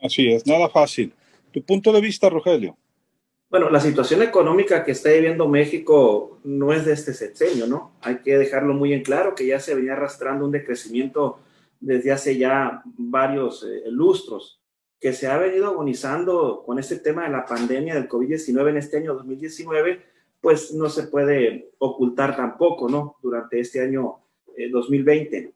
Así 0.00 0.32
es, 0.32 0.46
nada 0.46 0.68
fácil. 0.68 1.12
¿Tu 1.50 1.62
punto 1.62 1.92
de 1.92 2.00
vista, 2.00 2.28
Rogelio? 2.28 2.76
Bueno, 3.50 3.70
la 3.70 3.80
situación 3.80 4.22
económica 4.22 4.84
que 4.84 4.92
está 4.92 5.10
viviendo 5.10 5.48
México 5.48 6.38
no 6.44 6.72
es 6.72 6.84
de 6.84 6.92
este 6.92 7.14
sexenio, 7.14 7.66
¿no? 7.66 7.92
Hay 8.02 8.18
que 8.18 8.36
dejarlo 8.36 8.74
muy 8.74 8.92
en 8.92 9.02
claro 9.02 9.34
que 9.34 9.46
ya 9.46 9.58
se 9.58 9.74
venía 9.74 9.94
arrastrando 9.94 10.44
un 10.44 10.52
decrecimiento 10.52 11.40
desde 11.80 12.12
hace 12.12 12.36
ya 12.36 12.82
varios 12.84 13.64
eh, 13.64 13.84
lustros, 13.90 14.57
que 15.00 15.12
se 15.12 15.28
ha 15.28 15.38
venido 15.38 15.66
agonizando 15.66 16.62
con 16.64 16.78
este 16.78 16.96
tema 16.96 17.24
de 17.24 17.30
la 17.30 17.44
pandemia 17.44 17.94
del 17.94 18.08
COVID-19 18.08 18.70
en 18.70 18.76
este 18.76 18.96
año 18.96 19.14
2019, 19.14 20.02
pues 20.40 20.72
no 20.72 20.88
se 20.88 21.04
puede 21.04 21.72
ocultar 21.78 22.36
tampoco, 22.36 22.88
¿no? 22.88 23.16
Durante 23.22 23.60
este 23.60 23.80
año 23.80 24.20
2020. 24.70 25.38
Eh, 25.38 25.54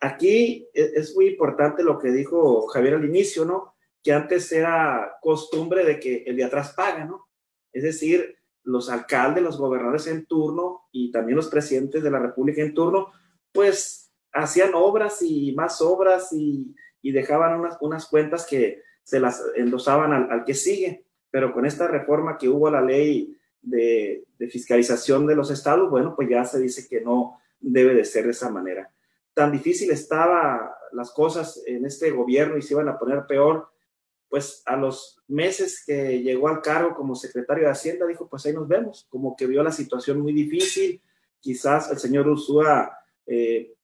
Aquí 0.00 0.68
e, 0.74 0.92
es 0.96 1.14
muy 1.14 1.28
importante 1.28 1.84
lo 1.84 1.98
que 1.98 2.10
dijo 2.10 2.66
Javier 2.66 2.94
al 2.94 3.04
inicio, 3.04 3.44
¿no? 3.44 3.74
Que 4.02 4.12
antes 4.12 4.50
era 4.50 5.16
costumbre 5.20 5.84
de 5.84 6.00
que 6.00 6.24
el 6.26 6.36
de 6.36 6.44
atrás 6.44 6.74
paga, 6.74 7.04
¿no? 7.04 7.28
Es 7.72 7.84
decir, 7.84 8.36
los 8.64 8.90
alcaldes, 8.90 9.44
los 9.44 9.58
gobernadores 9.58 10.08
en 10.08 10.26
turno 10.26 10.88
y 10.90 11.12
también 11.12 11.36
los 11.36 11.48
presidentes 11.48 12.02
de 12.02 12.10
la 12.10 12.18
República 12.18 12.62
en 12.62 12.74
turno, 12.74 13.12
pues 13.52 14.12
hacían 14.32 14.72
obras 14.74 15.22
y 15.22 15.52
más 15.52 15.80
obras 15.80 16.32
y, 16.32 16.74
dejaban 17.10 17.58
unas, 17.58 17.76
unas 17.80 18.06
cuentas 18.06 18.46
que 18.46 18.82
se 19.02 19.18
las 19.18 19.42
endosaban 19.56 20.12
al, 20.12 20.44
que 20.44 20.54
sigue. 20.54 21.04
Pero 21.30 21.52
con 21.52 21.66
esta 21.66 21.88
reforma 21.88 22.38
que 22.38 22.48
hubo 22.48 22.70
la 22.70 22.82
ley 22.82 23.36
de, 23.60 24.24
de 24.38 24.48
fiscalización 24.48 25.26
de 25.26 25.34
los 25.34 25.50
estados, 25.50 25.90
bueno, 25.90 26.14
pues 26.14 26.28
ya 26.28 26.44
se 26.44 26.60
dice 26.60 26.86
que 26.88 27.00
no 27.00 27.40
debe 27.58 27.94
de 27.94 28.04
ser 28.04 28.26
de 28.26 28.30
esa 28.30 28.50
manera 28.50 28.92
tan 29.34 29.52
difícil 29.52 29.90
estaba 29.90 30.76
las 30.92 31.10
cosas 31.10 31.62
en 31.66 31.86
este 31.86 32.10
gobierno 32.10 32.56
y 32.56 32.62
se 32.62 32.74
iban 32.74 32.88
a 32.88 32.98
poner 32.98 33.26
peor, 33.26 33.68
pues 34.28 34.62
a 34.66 34.76
los 34.76 35.22
meses 35.28 35.82
que 35.86 36.22
llegó 36.22 36.48
al 36.48 36.60
cargo 36.60 36.94
como 36.94 37.14
secretario 37.14 37.64
de 37.64 37.70
Hacienda, 37.70 38.06
dijo, 38.06 38.28
pues 38.28 38.44
ahí 38.46 38.52
nos 38.52 38.68
vemos, 38.68 39.06
como 39.10 39.36
que 39.36 39.46
vio 39.46 39.62
la 39.62 39.72
situación 39.72 40.20
muy 40.20 40.32
difícil, 40.32 41.02
quizás 41.40 41.90
el 41.90 41.98
señor 41.98 42.28
Ursúa, 42.28 42.98
eh, 43.26 43.74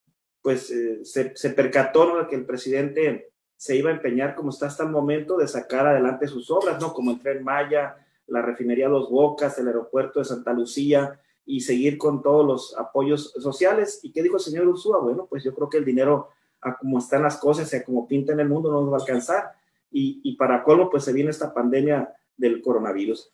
pues 0.49 0.71
eh, 0.71 1.05
se, 1.05 1.51
percató 1.51 2.27
que 2.27 2.35
el 2.35 2.47
presidente 2.47 3.33
se 3.55 3.77
iba 3.77 3.91
a 3.91 3.93
empeñar 3.93 4.35
como 4.35 4.49
está 4.49 4.65
hasta 4.65 4.83
el 4.83 4.89
momento 4.89 5.37
de 5.37 5.47
sacar 5.47 5.87
adelante 5.87 6.27
sus 6.27 6.51
obras, 6.51 6.81
¿no? 6.81 6.95
Como 6.95 7.11
el 7.11 7.21
tren 7.21 7.45
Maya, 7.45 7.99
la 8.29 8.41
refinería 8.41 8.89
Dos 8.89 9.11
Bocas, 9.11 9.59
el 9.59 9.67
aeropuerto 9.67 10.21
de 10.21 10.25
Santa 10.25 10.55
Lucía, 10.55 11.21
y 11.45 11.61
seguir 11.61 11.99
con 11.99 12.23
todos 12.23 12.47
los 12.47 12.79
apoyos 12.79 13.33
sociales. 13.33 14.01
¿Y 14.03 14.11
qué 14.11 14.23
dijo 14.23 14.37
el 14.37 14.43
señor 14.43 14.67
Ursúa? 14.69 15.01
Bueno, 15.01 15.27
pues 15.29 15.45
yo 15.45 15.55
creo 15.55 15.69
que 15.69 15.77
el 15.77 15.85
dinero, 15.85 16.31
a 16.63 16.79
como 16.79 16.99
están 16.99 17.25
las 17.25 17.37
cosas 17.37 17.75
a 17.75 17.85
como 17.85 18.09
pinta 18.09 18.33
en 18.33 18.41
el 18.41 18.49
mundo, 18.49 18.73
no 18.73 18.81
nos 18.81 18.91
va 18.91 18.97
a 18.97 19.01
alcanzar. 19.01 19.53
Y, 19.91 20.23
y 20.25 20.37
para 20.37 20.65
colmo, 20.65 20.89
pues 20.89 21.05
se 21.05 21.13
viene 21.13 21.29
esta 21.29 21.53
pandemia 21.53 22.11
del 22.39 22.63
coronavirus. 22.63 23.31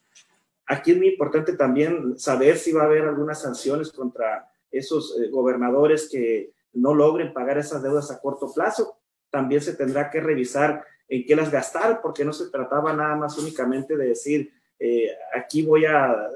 Aquí 0.66 0.90
es 0.90 0.96
muy 0.96 1.10
importante 1.10 1.52
también 1.52 2.18
saber 2.18 2.56
si 2.56 2.72
va 2.72 2.82
a 2.82 2.86
haber 2.86 3.02
algunas 3.02 3.40
sanciones 3.40 3.92
contra 3.92 4.50
esos 4.72 5.16
eh, 5.16 5.28
gobernadores 5.28 6.08
que 6.10 6.53
no 6.74 6.94
logren 6.94 7.32
pagar 7.32 7.58
esas 7.58 7.82
deudas 7.82 8.10
a 8.10 8.20
corto 8.20 8.52
plazo. 8.52 8.98
También 9.30 9.60
se 9.60 9.74
tendrá 9.74 10.10
que 10.10 10.20
revisar 10.20 10.84
en 11.08 11.24
qué 11.24 11.36
las 11.36 11.50
gastar, 11.50 12.00
porque 12.00 12.24
no 12.24 12.32
se 12.32 12.50
trataba 12.50 12.92
nada 12.92 13.16
más 13.16 13.38
únicamente 13.38 13.96
de 13.96 14.08
decir, 14.08 14.52
eh, 14.78 15.10
aquí 15.34 15.62
voy 15.62 15.84
a 15.84 16.28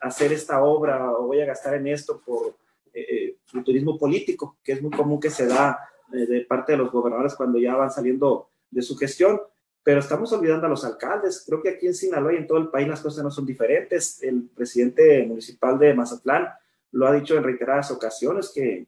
hacer 0.00 0.32
esta 0.32 0.62
obra 0.62 1.12
o 1.12 1.26
voy 1.26 1.40
a 1.40 1.46
gastar 1.46 1.74
en 1.74 1.86
esto 1.88 2.20
por 2.24 2.56
eh, 2.92 3.36
turismo 3.64 3.98
político, 3.98 4.58
que 4.62 4.72
es 4.72 4.82
muy 4.82 4.90
común 4.90 5.20
que 5.20 5.30
se 5.30 5.46
da 5.46 5.78
eh, 6.12 6.26
de 6.26 6.40
parte 6.42 6.72
de 6.72 6.78
los 6.78 6.90
gobernadores 6.90 7.34
cuando 7.34 7.58
ya 7.58 7.74
van 7.74 7.90
saliendo 7.90 8.50
de 8.70 8.82
su 8.82 8.96
gestión. 8.96 9.40
Pero 9.82 10.00
estamos 10.00 10.32
olvidando 10.32 10.66
a 10.66 10.70
los 10.70 10.84
alcaldes. 10.84 11.44
Creo 11.46 11.62
que 11.62 11.70
aquí 11.70 11.86
en 11.86 11.94
Sinaloa 11.94 12.32
y 12.32 12.38
en 12.38 12.46
todo 12.46 12.58
el 12.58 12.68
país 12.68 12.88
las 12.88 13.00
cosas 13.00 13.22
no 13.22 13.30
son 13.30 13.46
diferentes. 13.46 14.20
El 14.22 14.48
presidente 14.48 15.24
municipal 15.26 15.78
de 15.78 15.94
Mazatlán 15.94 16.48
lo 16.92 17.06
ha 17.06 17.12
dicho 17.12 17.36
en 17.36 17.44
reiteradas 17.44 17.90
ocasiones 17.92 18.50
que 18.52 18.86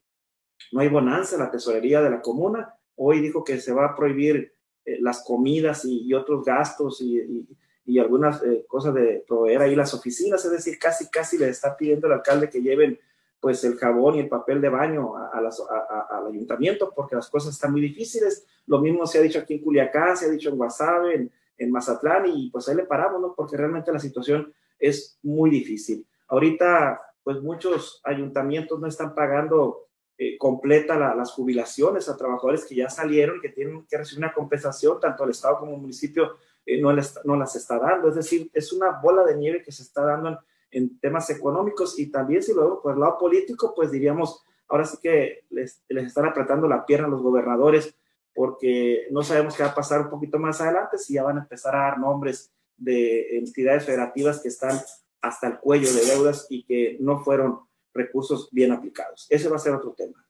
no 0.72 0.80
hay 0.80 0.88
bonanza 0.88 1.36
en 1.36 1.42
la 1.42 1.50
tesorería 1.50 2.02
de 2.02 2.10
la 2.10 2.20
comuna. 2.20 2.74
Hoy 2.96 3.20
dijo 3.20 3.44
que 3.44 3.60
se 3.60 3.72
va 3.72 3.86
a 3.86 3.96
prohibir 3.96 4.54
las 5.00 5.22
comidas 5.24 5.84
y, 5.84 6.12
otros 6.14 6.44
gastos 6.44 7.00
y, 7.00 7.46
y 7.88 7.98
algunas 7.98 8.42
eh, 8.42 8.66
cosas 8.68 8.92
de 8.92 9.24
proveer 9.26 9.62
ahí 9.62 9.74
las 9.74 9.94
oficinas, 9.94 10.44
es 10.44 10.50
decir, 10.50 10.78
casi, 10.78 11.08
casi 11.08 11.38
le 11.38 11.48
está 11.48 11.74
pidiendo 11.74 12.06
al 12.06 12.14
alcalde 12.14 12.50
que 12.50 12.60
lleven 12.60 12.98
pues 13.40 13.64
el 13.64 13.76
jabón 13.76 14.16
y 14.16 14.20
el 14.20 14.28
papel 14.28 14.60
de 14.60 14.68
baño 14.68 15.16
a, 15.16 15.30
al 15.30 16.26
ayuntamiento 16.26 16.92
porque 16.94 17.16
las 17.16 17.30
cosas 17.30 17.54
están 17.54 17.72
muy 17.72 17.80
difíciles. 17.80 18.46
Lo 18.66 18.80
mismo 18.80 19.06
se 19.06 19.18
ha 19.18 19.22
dicho 19.22 19.38
aquí 19.38 19.54
en 19.54 19.62
Culiacán, 19.62 20.18
se 20.18 20.26
ha 20.26 20.28
dicho 20.28 20.50
en 20.50 20.56
Guasave, 20.56 21.14
en, 21.14 21.32
en 21.56 21.70
Mazatlán 21.70 22.26
y 22.26 22.50
pues 22.50 22.68
ahí 22.68 22.76
le 22.76 22.84
paramos, 22.84 23.22
¿no? 23.22 23.34
Porque 23.34 23.56
realmente 23.56 23.90
la 23.90 24.00
situación 24.00 24.52
es 24.78 25.18
muy 25.22 25.48
difícil. 25.48 26.06
Ahorita 26.28 27.00
pues 27.22 27.40
muchos 27.40 28.02
ayuntamientos 28.04 28.78
no 28.78 28.86
están 28.86 29.14
pagando 29.14 29.87
eh, 30.20 30.36
completa 30.36 30.98
las 31.14 31.30
jubilaciones 31.30 32.08
a 32.08 32.16
trabajadores 32.16 32.64
que 32.64 32.74
ya 32.74 32.90
salieron 32.90 33.40
que 33.40 33.50
tienen 33.50 33.86
que 33.86 33.98
recibir 33.98 34.24
una 34.24 34.34
compensación, 34.34 34.98
tanto 34.98 35.22
el 35.22 35.30
Estado 35.30 35.60
como 35.60 35.76
el 35.76 35.80
municipio 35.80 36.38
eh, 36.66 36.80
no, 36.80 36.92
no, 37.24 37.36
las 37.36 37.54
está 37.54 37.78
dando. 37.78 38.08
Es 38.08 38.16
decir, 38.16 38.50
es 38.52 38.72
una 38.72 38.98
bola 39.00 39.24
de 39.24 39.36
nieve 39.36 39.62
que 39.62 39.70
se 39.70 39.84
está 39.84 40.02
dando 40.02 40.40
en, 40.72 40.98
temas 40.98 41.30
económicos 41.30 42.00
y 42.00 42.10
también 42.10 42.42
si 42.42 42.52
luego 42.52 42.82
por 42.82 42.94
el 42.94 43.00
lado 43.00 43.16
político, 43.16 43.72
pues 43.76 43.92
diríamos, 43.92 44.42
ahora 44.66 44.84
sí 44.86 44.98
que 45.00 45.44
les, 45.50 45.84
les 45.88 46.06
están 46.06 46.26
apretando 46.26 46.66
la 46.66 46.84
pierna 46.84 47.06
a 47.06 47.10
los 47.10 47.22
gobernadores 47.22 47.94
porque 48.34 49.06
no 49.12 49.22
sabemos 49.22 49.56
qué 49.56 49.62
va 49.62 49.68
a 49.68 49.74
pasar 49.76 50.00
un 50.00 50.10
poquito 50.10 50.40
más 50.40 50.60
adelante 50.60 50.98
si 50.98 51.14
ya 51.14 51.22
van 51.22 51.38
a 51.38 51.42
empezar 51.42 51.76
a 51.76 51.82
dar 51.82 51.98
nombres 52.00 52.52
de 52.76 53.38
entidades 53.38 53.84
federativas 53.84 54.40
que 54.40 54.48
están 54.48 54.80
hasta 55.20 55.46
el 55.46 55.58
cuello 55.58 55.92
de 55.92 56.04
deudas 56.06 56.48
y 56.50 56.64
que 56.64 56.96
no 56.98 57.20
fueron 57.20 57.67
recursos 57.94 58.48
bien 58.50 58.72
aplicados. 58.72 59.26
Ese 59.28 59.48
va 59.48 59.56
a 59.56 59.60
ser 59.60 59.74
otro 59.74 59.92
tema. 59.92 60.24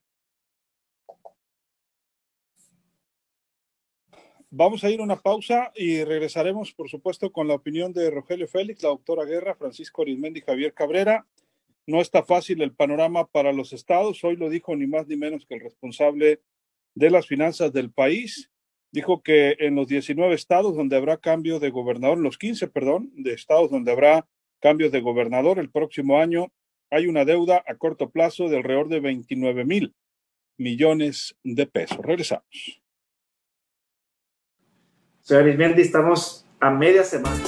Vamos 4.51 4.83
a 4.83 4.91
ir 4.91 5.01
a 5.01 5.03
una 5.03 5.21
pausa 5.21 5.71
y 5.75 6.03
regresaremos, 6.05 6.73
por 6.73 6.89
supuesto, 6.89 7.31
con 7.31 7.49
la 7.49 7.55
opinión 7.55 7.93
de 7.93 8.11
Rogelio 8.11 8.49
Félix, 8.49 8.83
la 8.83 8.89
doctora 8.89 9.27
Guerra, 9.27 9.55
Francisco 9.55 10.01
Arismendi 10.01 10.41
y 10.41 10.43
Javier 10.43 10.73
Cabrera. 10.73 11.27
No 11.87 12.01
está 12.01 12.23
fácil 12.23 12.63
el 12.63 12.73
panorama 12.73 13.27
para 13.27 13.53
los 13.53 13.75
estados. 13.75 14.25
Hoy 14.25 14.37
lo 14.37 14.49
dijo 14.49 14.75
ni 14.75 14.87
más 14.87 15.07
ni 15.07 15.17
menos 15.17 15.45
que 15.45 15.55
el 15.55 15.61
responsable 15.61 16.41
de 16.95 17.11
las 17.11 17.27
finanzas 17.27 17.75
del 17.75 17.93
país. 17.93 18.51
Dijo 18.91 19.23
que 19.23 19.55
en 19.59 19.75
los 19.75 19.87
19 19.87 20.35
estados 20.35 20.75
donde 20.75 20.97
habrá 20.97 21.19
cambio 21.19 21.61
de 21.61 21.69
gobernador, 21.69 22.17
los 22.17 22.39
15, 22.39 22.69
perdón, 22.69 23.13
de 23.17 23.35
estados 23.35 23.71
donde 23.71 23.93
habrá 23.93 24.27
cambios 24.61 24.93
de 24.93 25.03
gobernador 25.03 25.59
el 25.59 25.71
próximo 25.71 26.19
año, 26.19 26.51
hay 26.91 27.07
una 27.07 27.25
deuda 27.25 27.63
a 27.67 27.75
corto 27.77 28.11
plazo 28.11 28.49
de 28.49 28.59
alrededor 28.59 28.89
de 28.89 29.01
29 29.01 29.65
mil 29.65 29.95
millones 30.57 31.37
de 31.43 31.67
pesos. 31.67 31.99
Regresamos. 31.99 32.83
Señor 35.21 35.43
Arismendi, 35.43 35.83
estamos 35.83 36.47
a 36.61 36.71
media 36.71 37.05
semana. 37.05 37.43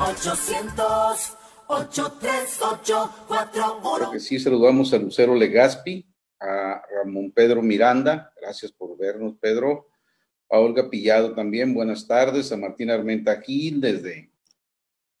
800 0.00 1.36
838 1.68 3.10
41 3.28 4.10
que 4.10 4.18
sí 4.18 4.40
saludamos 4.40 4.92
a 4.92 4.98
Lucero 4.98 5.36
Legaspi, 5.36 6.04
a 6.40 6.82
Ramón 6.90 7.30
Pedro 7.30 7.62
Miranda, 7.62 8.32
gracias 8.40 8.72
por 8.72 8.96
vernos, 8.98 9.36
Pedro. 9.40 9.86
A 10.48 10.58
Olga 10.58 10.90
Pillado 10.90 11.32
también, 11.32 11.72
buenas 11.72 12.08
tardes. 12.08 12.50
A 12.50 12.56
Martín 12.56 12.90
Armenta 12.90 13.40
Gil 13.40 13.80
desde 13.80 14.32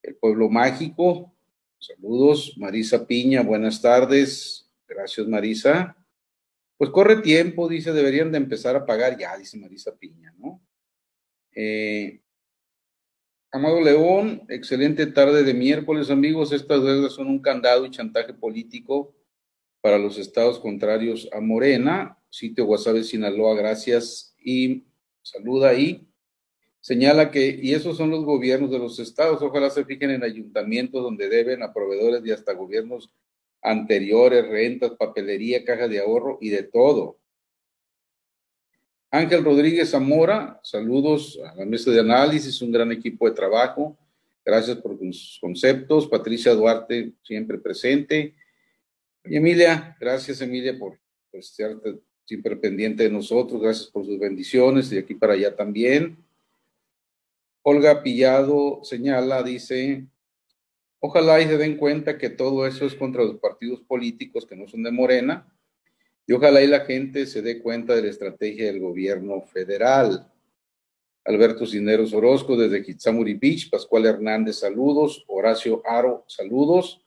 el 0.02 0.16
Pueblo 0.16 0.48
Mágico, 0.48 1.32
saludos. 1.80 2.54
Marisa 2.56 3.06
Piña, 3.06 3.42
buenas 3.42 3.80
tardes. 3.82 4.70
Gracias, 4.86 5.26
Marisa. 5.26 5.96
Pues 6.76 6.90
corre 6.90 7.16
tiempo, 7.22 7.68
dice, 7.68 7.92
deberían 7.92 8.32
de 8.32 8.38
empezar 8.38 8.76
a 8.76 8.86
pagar 8.86 9.18
ya, 9.18 9.36
dice 9.36 9.58
Marisa 9.58 9.96
Piña, 9.96 10.34
¿no? 10.38 10.62
Eh, 11.54 12.20
Amado 13.52 13.80
León, 13.80 14.42
excelente 14.48 15.06
tarde 15.06 15.42
de 15.42 15.54
miércoles, 15.54 16.08
amigos. 16.08 16.52
Estas 16.52 16.84
deudas 16.84 17.12
son 17.12 17.26
un 17.26 17.40
candado 17.40 17.84
y 17.84 17.90
chantaje 17.90 18.32
político 18.32 19.12
para 19.80 19.98
los 19.98 20.18
estados 20.18 20.60
contrarios 20.60 21.28
a 21.32 21.40
Morena. 21.40 22.16
Sitio 22.28 22.64
Guasave, 22.64 23.02
Sinaloa, 23.02 23.56
gracias 23.56 24.36
y 24.38 24.84
saluda 25.22 25.70
ahí. 25.70 26.09
Señala 26.80 27.30
que, 27.30 27.58
y 27.60 27.74
esos 27.74 27.96
son 27.96 28.10
los 28.10 28.24
gobiernos 28.24 28.70
de 28.70 28.78
los 28.78 28.98
estados, 28.98 29.42
ojalá 29.42 29.68
se 29.68 29.84
fijen 29.84 30.10
en 30.10 30.24
ayuntamientos 30.24 31.02
donde 31.02 31.28
deben 31.28 31.62
a 31.62 31.74
proveedores 31.74 32.24
y 32.24 32.30
hasta 32.30 32.54
gobiernos 32.54 33.10
anteriores, 33.62 34.48
rentas, 34.48 34.92
papelería, 34.92 35.64
caja 35.64 35.88
de 35.88 36.00
ahorro 36.00 36.38
y 36.40 36.48
de 36.48 36.62
todo. 36.62 37.18
Ángel 39.10 39.44
Rodríguez 39.44 39.90
Zamora, 39.90 40.60
saludos 40.62 41.38
a 41.44 41.54
la 41.56 41.64
mesa 41.66 41.90
de 41.90 42.00
análisis, 42.00 42.62
un 42.62 42.70
gran 42.70 42.92
equipo 42.92 43.28
de 43.28 43.34
trabajo. 43.34 43.98
Gracias 44.44 44.76
por 44.78 44.96
sus 44.98 45.38
conceptos. 45.40 46.06
Patricia 46.06 46.54
Duarte, 46.54 47.12
siempre 47.22 47.58
presente. 47.58 48.34
Y 49.24 49.36
Emilia, 49.36 49.96
gracias 50.00 50.40
Emilia 50.40 50.78
por, 50.78 50.98
estar 51.32 51.76
siempre 52.24 52.56
pendiente 52.56 53.02
de 53.02 53.10
nosotros. 53.10 53.60
Gracias 53.60 53.88
por 53.88 54.06
sus 54.06 54.18
bendiciones. 54.18 54.88
De 54.88 55.00
aquí 55.00 55.14
para 55.14 55.32
allá 55.32 55.54
también. 55.54 56.16
Olga 57.70 58.02
Pillado 58.02 58.80
señala, 58.82 59.44
dice, 59.44 60.08
Ojalá 60.98 61.40
y 61.40 61.46
se 61.46 61.56
den 61.56 61.76
cuenta 61.76 62.18
que 62.18 62.28
todo 62.28 62.66
eso 62.66 62.84
es 62.84 62.96
contra 62.96 63.22
los 63.22 63.38
partidos 63.38 63.80
políticos 63.82 64.44
que 64.44 64.56
no 64.56 64.66
son 64.66 64.82
de 64.82 64.90
Morena. 64.90 65.46
Y 66.26 66.32
ojalá 66.32 66.62
y 66.62 66.66
la 66.66 66.80
gente 66.80 67.26
se 67.26 67.42
dé 67.42 67.62
cuenta 67.62 67.94
de 67.94 68.02
la 68.02 68.10
estrategia 68.10 68.66
del 68.66 68.80
gobierno 68.80 69.40
federal. 69.42 70.28
Alberto 71.24 71.64
Cineros 71.64 72.12
Orozco 72.12 72.56
desde 72.56 72.82
Kitsamuri 72.82 73.34
Beach, 73.34 73.70
Pascual 73.70 74.04
Hernández, 74.04 74.56
saludos, 74.56 75.24
Horacio 75.28 75.80
Aro, 75.86 76.24
saludos. 76.26 77.00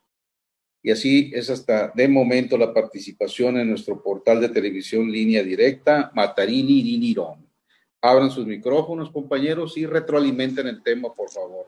Y 0.82 0.92
así 0.92 1.30
es 1.36 1.50
hasta 1.50 1.90
de 1.90 2.08
momento 2.08 2.58
la 2.58 2.74
participación 2.74 3.58
en 3.58 3.70
nuestro 3.70 4.02
portal 4.02 4.40
de 4.40 4.48
televisión 4.48 5.12
línea 5.12 5.44
directa, 5.44 6.10
Matarini 6.16 6.82
Lilirón 6.82 7.43
abran 8.04 8.30
sus 8.30 8.46
micrófonos, 8.46 9.10
compañeros, 9.10 9.78
y 9.78 9.86
retroalimenten 9.86 10.68
el 10.68 10.84
tema, 10.84 11.14
por 11.14 11.30
favor. 11.30 11.68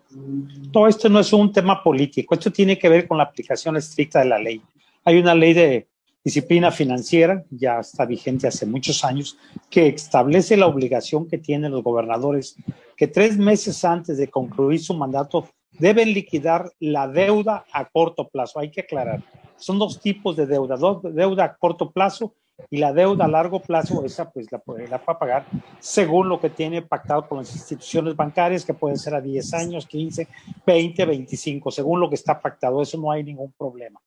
Todo 0.72 0.88
esto 0.90 1.08
no 1.08 1.22
es 1.22 1.32
un 1.32 1.50
tema 1.52 1.82
político, 1.82 2.36
esto 2.36 2.52
tiene 2.52 2.78
que 2.78 2.90
ver 2.90 3.08
con 3.08 3.18
la 3.18 3.24
aplicación 3.24 3.78
estricta 3.78 4.20
de 4.20 4.26
la 4.26 4.38
ley. 4.38 4.62
Hay 5.06 5.18
una 5.18 5.34
ley 5.34 5.54
de 5.54 5.88
disciplina 6.22 6.72
financiera, 6.72 7.46
ya 7.50 7.80
está 7.80 8.06
vigente 8.06 8.48
hace 8.48 8.66
muchos 8.66 9.06
años, 9.06 9.38
que 9.70 9.88
establece 9.88 10.58
la 10.58 10.68
obligación 10.68 11.26
que 11.26 11.38
tienen 11.38 11.72
los 11.72 11.84
gobernadores 11.84 12.58
que 12.98 13.08
tres 13.08 13.38
meses 13.38 13.86
antes 13.86 14.18
de 14.18 14.28
concluir 14.28 14.82
su 14.82 14.94
mandato 14.94 15.48
deben 15.72 16.14
liquidar 16.14 16.70
la 16.80 17.08
deuda 17.08 17.64
a 17.72 17.86
corto 17.86 18.28
plazo. 18.28 18.60
Hay 18.60 18.72
que 18.72 18.82
aclarar, 18.82 19.24
son 19.56 19.80
dos 19.80 20.02
tipos 20.02 20.36
de 20.36 20.48
deuda, 20.48 20.76
deuda 21.04 21.46
a 21.46 21.56
corto 21.56 21.92
plazo 21.92 22.34
y 22.70 22.78
la 22.78 22.94
deuda 22.94 23.26
a 23.26 23.28
largo 23.28 23.60
plazo, 23.60 24.06
esa 24.06 24.30
pues 24.30 24.52
la, 24.52 24.62
la 24.90 25.02
a 25.06 25.20
pagar 25.20 25.46
según 25.80 26.30
lo 26.30 26.40
que 26.40 26.50
tiene 26.50 26.82
pactado 26.82 27.28
con 27.28 27.40
las 27.40 27.54
instituciones 27.54 28.16
bancarias, 28.16 28.66
que 28.66 28.74
pueden 28.74 28.98
ser 28.98 29.16
a 29.16 29.22
10 29.22 29.54
años, 29.54 29.86
15, 29.86 30.28
20, 30.66 31.06
25, 31.06 31.72
según 31.72 32.00
lo 32.00 32.10
que 32.10 32.16
está 32.16 32.40
pactado, 32.40 32.82
eso 32.82 32.98
no 32.98 33.12
hay 33.12 33.24
ningún 33.24 33.52
problema. 33.58 34.00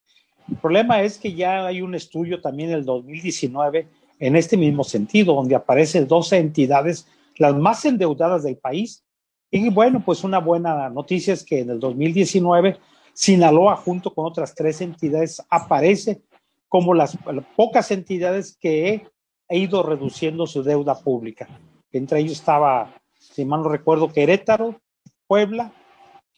El 0.48 0.56
problema 0.56 1.02
es 1.02 1.18
que 1.18 1.34
ya 1.34 1.66
hay 1.66 1.82
un 1.82 1.94
estudio 1.94 2.40
también 2.40 2.70
en 2.70 2.76
el 2.76 2.84
2019 2.84 3.86
en 4.18 4.36
este 4.36 4.56
mismo 4.56 4.82
sentido, 4.82 5.34
donde 5.34 5.54
aparecen 5.54 6.08
12 6.08 6.38
entidades, 6.38 7.06
las 7.36 7.54
más 7.54 7.84
endeudadas 7.84 8.42
del 8.42 8.56
país. 8.56 9.04
Y 9.50 9.68
bueno, 9.70 10.02
pues 10.04 10.24
una 10.24 10.38
buena 10.38 10.88
noticia 10.88 11.34
es 11.34 11.44
que 11.44 11.60
en 11.60 11.70
el 11.70 11.80
2019 11.80 12.78
Sinaloa 13.12 13.76
junto 13.76 14.14
con 14.14 14.26
otras 14.26 14.54
tres 14.54 14.80
entidades 14.80 15.42
aparece 15.50 16.22
como 16.68 16.94
las, 16.94 17.18
pocas 17.56 17.90
entidades 17.90 18.56
que 18.60 19.06
he 19.48 19.58
ido 19.58 19.82
reduciendo 19.82 20.46
su 20.46 20.62
deuda 20.62 20.98
pública. 20.98 21.48
Entre 21.92 22.20
ellos 22.20 22.32
estaba, 22.32 22.94
si 23.18 23.44
mal 23.44 23.62
no 23.62 23.68
recuerdo, 23.70 24.12
Querétaro, 24.12 24.80
Puebla 25.26 25.72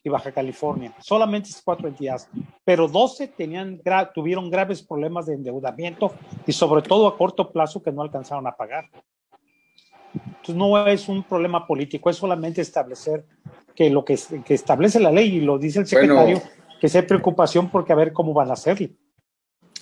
y 0.03 0.09
Baja 0.09 0.31
California. 0.31 0.93
Solamente 0.99 1.49
esas 1.49 1.61
cuatro 1.61 1.87
entidades, 1.87 2.29
pero 2.63 2.87
12 2.87 3.27
tenían, 3.27 3.81
tuvieron 4.13 4.49
graves 4.49 4.81
problemas 4.81 5.25
de 5.25 5.35
endeudamiento 5.35 6.13
y 6.47 6.53
sobre 6.53 6.81
todo 6.81 7.07
a 7.07 7.17
corto 7.17 7.51
plazo 7.51 7.83
que 7.83 7.91
no 7.91 8.01
alcanzaron 8.01 8.47
a 8.47 8.55
pagar. 8.55 8.89
Entonces 10.13 10.55
no 10.55 10.87
es 10.87 11.07
un 11.07 11.23
problema 11.23 11.67
político, 11.67 12.09
es 12.09 12.17
solamente 12.17 12.61
establecer 12.61 13.25
que 13.75 13.89
lo 13.89 14.03
que, 14.03 14.17
que 14.45 14.53
establece 14.53 14.99
la 14.99 15.11
ley 15.11 15.37
y 15.37 15.41
lo 15.41 15.57
dice 15.57 15.79
el 15.79 15.87
secretario, 15.87 16.41
que 16.79 16.89
sea 16.89 17.05
preocupación 17.05 17.69
porque 17.69 17.93
a 17.93 17.95
ver 17.95 18.11
cómo 18.11 18.33
van 18.33 18.49
a 18.49 18.53
hacerlo. 18.53 18.87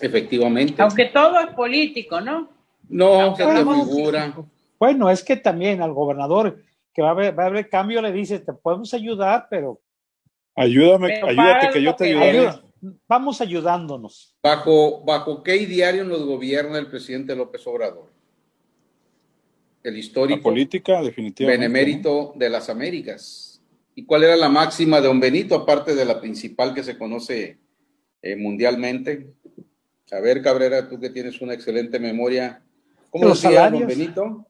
Efectivamente. 0.01 0.81
Aunque 0.81 1.05
todo 1.05 1.39
es 1.39 1.47
político, 1.55 2.21
¿no? 2.21 2.49
No, 2.87 3.35
se 3.35 3.45
te 3.45 3.57
figura. 3.57 4.33
Bueno, 4.79 5.09
es 5.09 5.23
que 5.23 5.35
también 5.35 5.81
al 5.81 5.93
gobernador 5.93 6.63
que 6.93 7.01
va 7.01 7.09
a 7.09 7.11
haber, 7.11 7.37
va 7.37 7.43
a 7.43 7.47
haber 7.47 7.69
cambio 7.69 8.01
le 8.01 8.11
dice, 8.11 8.39
te 8.39 8.53
podemos 8.53 8.93
ayudar, 8.93 9.47
pero... 9.49 9.79
Ayúdame, 10.55 11.21
ayúdate 11.21 11.69
que 11.69 11.81
yo 11.81 11.95
te 11.95 12.17
ayude. 12.17 12.51
Vamos 13.07 13.41
ayudándonos. 13.41 14.35
¿Bajo, 14.41 15.03
¿Bajo 15.03 15.43
qué 15.43 15.53
diario 15.65 16.03
nos 16.05 16.25
gobierna 16.25 16.77
el 16.79 16.87
presidente 16.87 17.35
López 17.35 17.65
Obrador? 17.67 18.11
El 19.83 19.97
histórico. 19.97 20.43
política, 20.43 21.01
definitivamente. 21.01 21.67
Benemérito 21.67 22.33
de 22.35 22.49
las 22.49 22.69
Américas. 22.69 23.61
¿Y 23.95 24.05
cuál 24.05 24.23
era 24.23 24.35
la 24.35 24.49
máxima 24.49 25.01
de 25.01 25.07
don 25.07 25.19
Benito, 25.19 25.55
aparte 25.55 25.95
de 25.95 26.05
la 26.05 26.19
principal 26.19 26.73
que 26.73 26.83
se 26.83 26.97
conoce 26.97 27.59
eh, 28.21 28.35
mundialmente? 28.35 29.33
A 30.11 30.19
ver, 30.19 30.41
Cabrera, 30.41 30.87
tú 30.87 30.99
que 30.99 31.09
tienes 31.09 31.39
una 31.41 31.53
excelente 31.53 31.99
memoria. 31.99 32.61
¿Cómo 33.09 33.25
Los 33.25 33.41
decía 33.41 33.57
salarios. 33.57 33.81
don 33.81 33.87
Benito? 33.89 34.45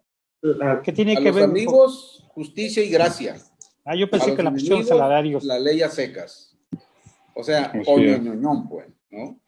¿Qué 0.84 0.91
tiene 0.93 1.13
A 1.13 1.19
que 1.19 1.26
los 1.26 1.36
ver? 1.36 1.43
amigos, 1.45 2.26
justicia 2.30 2.84
y 2.84 2.89
gracia. 2.89 3.36
Ah, 3.86 3.95
yo 3.95 4.10
pensé 4.10 4.36
que 4.36 4.43
la 4.43 4.52
cuestión 4.52 4.80
de 4.80 4.84
enemigos, 4.84 4.98
salarios. 5.00 5.43
La 5.43 5.60
ley 5.60 5.82
a 5.82 5.89
secas. 5.89 6.56
O 7.34 7.43
sea, 7.43 7.65
Así 7.65 7.84
coño, 7.86 8.10
es. 8.13 8.22
ñoñón, 8.22 8.67
pues, 8.69 8.88
¿no? 9.12 9.39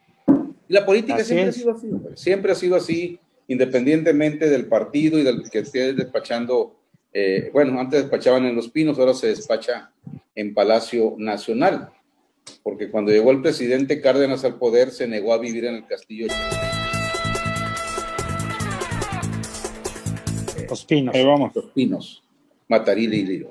Y 0.67 0.73
la 0.73 0.85
política 0.85 1.15
Así 1.15 1.25
siempre 1.25 1.49
es. 1.49 1.55
ha 1.55 1.59
sido 1.59 1.71
así, 1.71 1.87
hombre. 1.91 2.17
siempre 2.17 2.51
ha 2.51 2.55
sido 2.55 2.75
así, 2.77 3.19
independientemente 3.47 4.49
del 4.49 4.65
partido 4.67 5.19
y 5.19 5.23
del 5.23 5.49
que 5.49 5.59
esté 5.59 5.93
despachando. 5.93 6.77
eh, 7.13 7.49
bueno, 7.51 7.77
antes 7.79 8.01
despachaban 8.01 8.45
en 8.45 8.55
Los 8.55 8.69
Pinos, 8.69 8.97
ahora 8.97 9.13
se 9.13 9.27
despacha 9.27 9.91
en 10.33 10.53
Palacio 10.53 11.15
Nacional, 11.17 11.89
porque 12.63 12.89
cuando 12.89 13.11
llegó 13.11 13.31
el 13.31 13.41
presidente 13.41 14.01
Cárdenas 14.01 14.43
al 14.45 14.57
poder 14.57 14.91
se 14.91 15.07
negó 15.07 15.33
a 15.33 15.37
vivir 15.37 15.65
en 15.65 15.75
el 15.75 15.85
castillo. 15.85 16.27
Los 20.69 20.85
pinos. 20.85 21.13
Ahí 21.13 21.25
vamos. 21.25 21.53
Los 21.53 21.65
Pinos, 21.65 22.23
Mataril 22.67 23.13
y 23.13 23.23
Liro. 23.23 23.49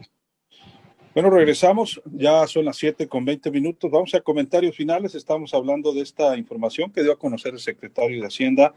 Bueno, 1.12 1.28
regresamos, 1.28 2.00
ya 2.06 2.46
son 2.46 2.64
las 2.64 2.76
7 2.76 3.08
con 3.08 3.24
20 3.24 3.50
minutos. 3.50 3.90
Vamos 3.90 4.14
a 4.14 4.20
comentarios 4.20 4.76
finales. 4.76 5.14
Estamos 5.14 5.52
hablando 5.52 5.92
de 5.92 6.02
esta 6.02 6.36
información 6.36 6.92
que 6.92 7.02
dio 7.02 7.12
a 7.12 7.18
conocer 7.18 7.52
el 7.52 7.58
secretario 7.58 8.20
de 8.20 8.26
Hacienda. 8.26 8.72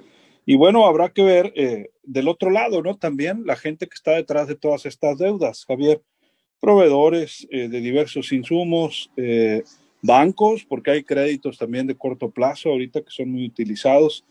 Y 0.46 0.58
bueno, 0.58 0.86
habrá 0.86 1.10
que 1.10 1.24
ver 1.24 1.54
eh, 1.56 1.92
del 2.02 2.28
otro 2.28 2.50
lado, 2.50 2.82
¿no? 2.82 2.98
También 2.98 3.44
la 3.46 3.56
gente 3.56 3.88
que 3.88 3.94
está 3.94 4.12
detrás 4.12 4.48
de 4.48 4.56
todas 4.56 4.86
estas 4.86 5.18
deudas, 5.20 5.66
Javier. 5.66 6.02
Proveedores 6.60 7.48
eh, 7.52 7.68
de 7.68 7.82
diversos 7.82 8.32
insumos, 8.32 9.12
eh, 9.16 9.64
bancos, 10.04 10.64
porque 10.64 10.92
hay 10.92 11.04
créditos 11.04 11.58
también 11.58 11.88
de 11.88 11.96
corto 11.96 12.30
plazo 12.30 12.70
ahorita 12.70 13.02
que 13.02 13.10
son 13.10 13.32
muy 13.32 13.48
utilizados. 13.48 14.24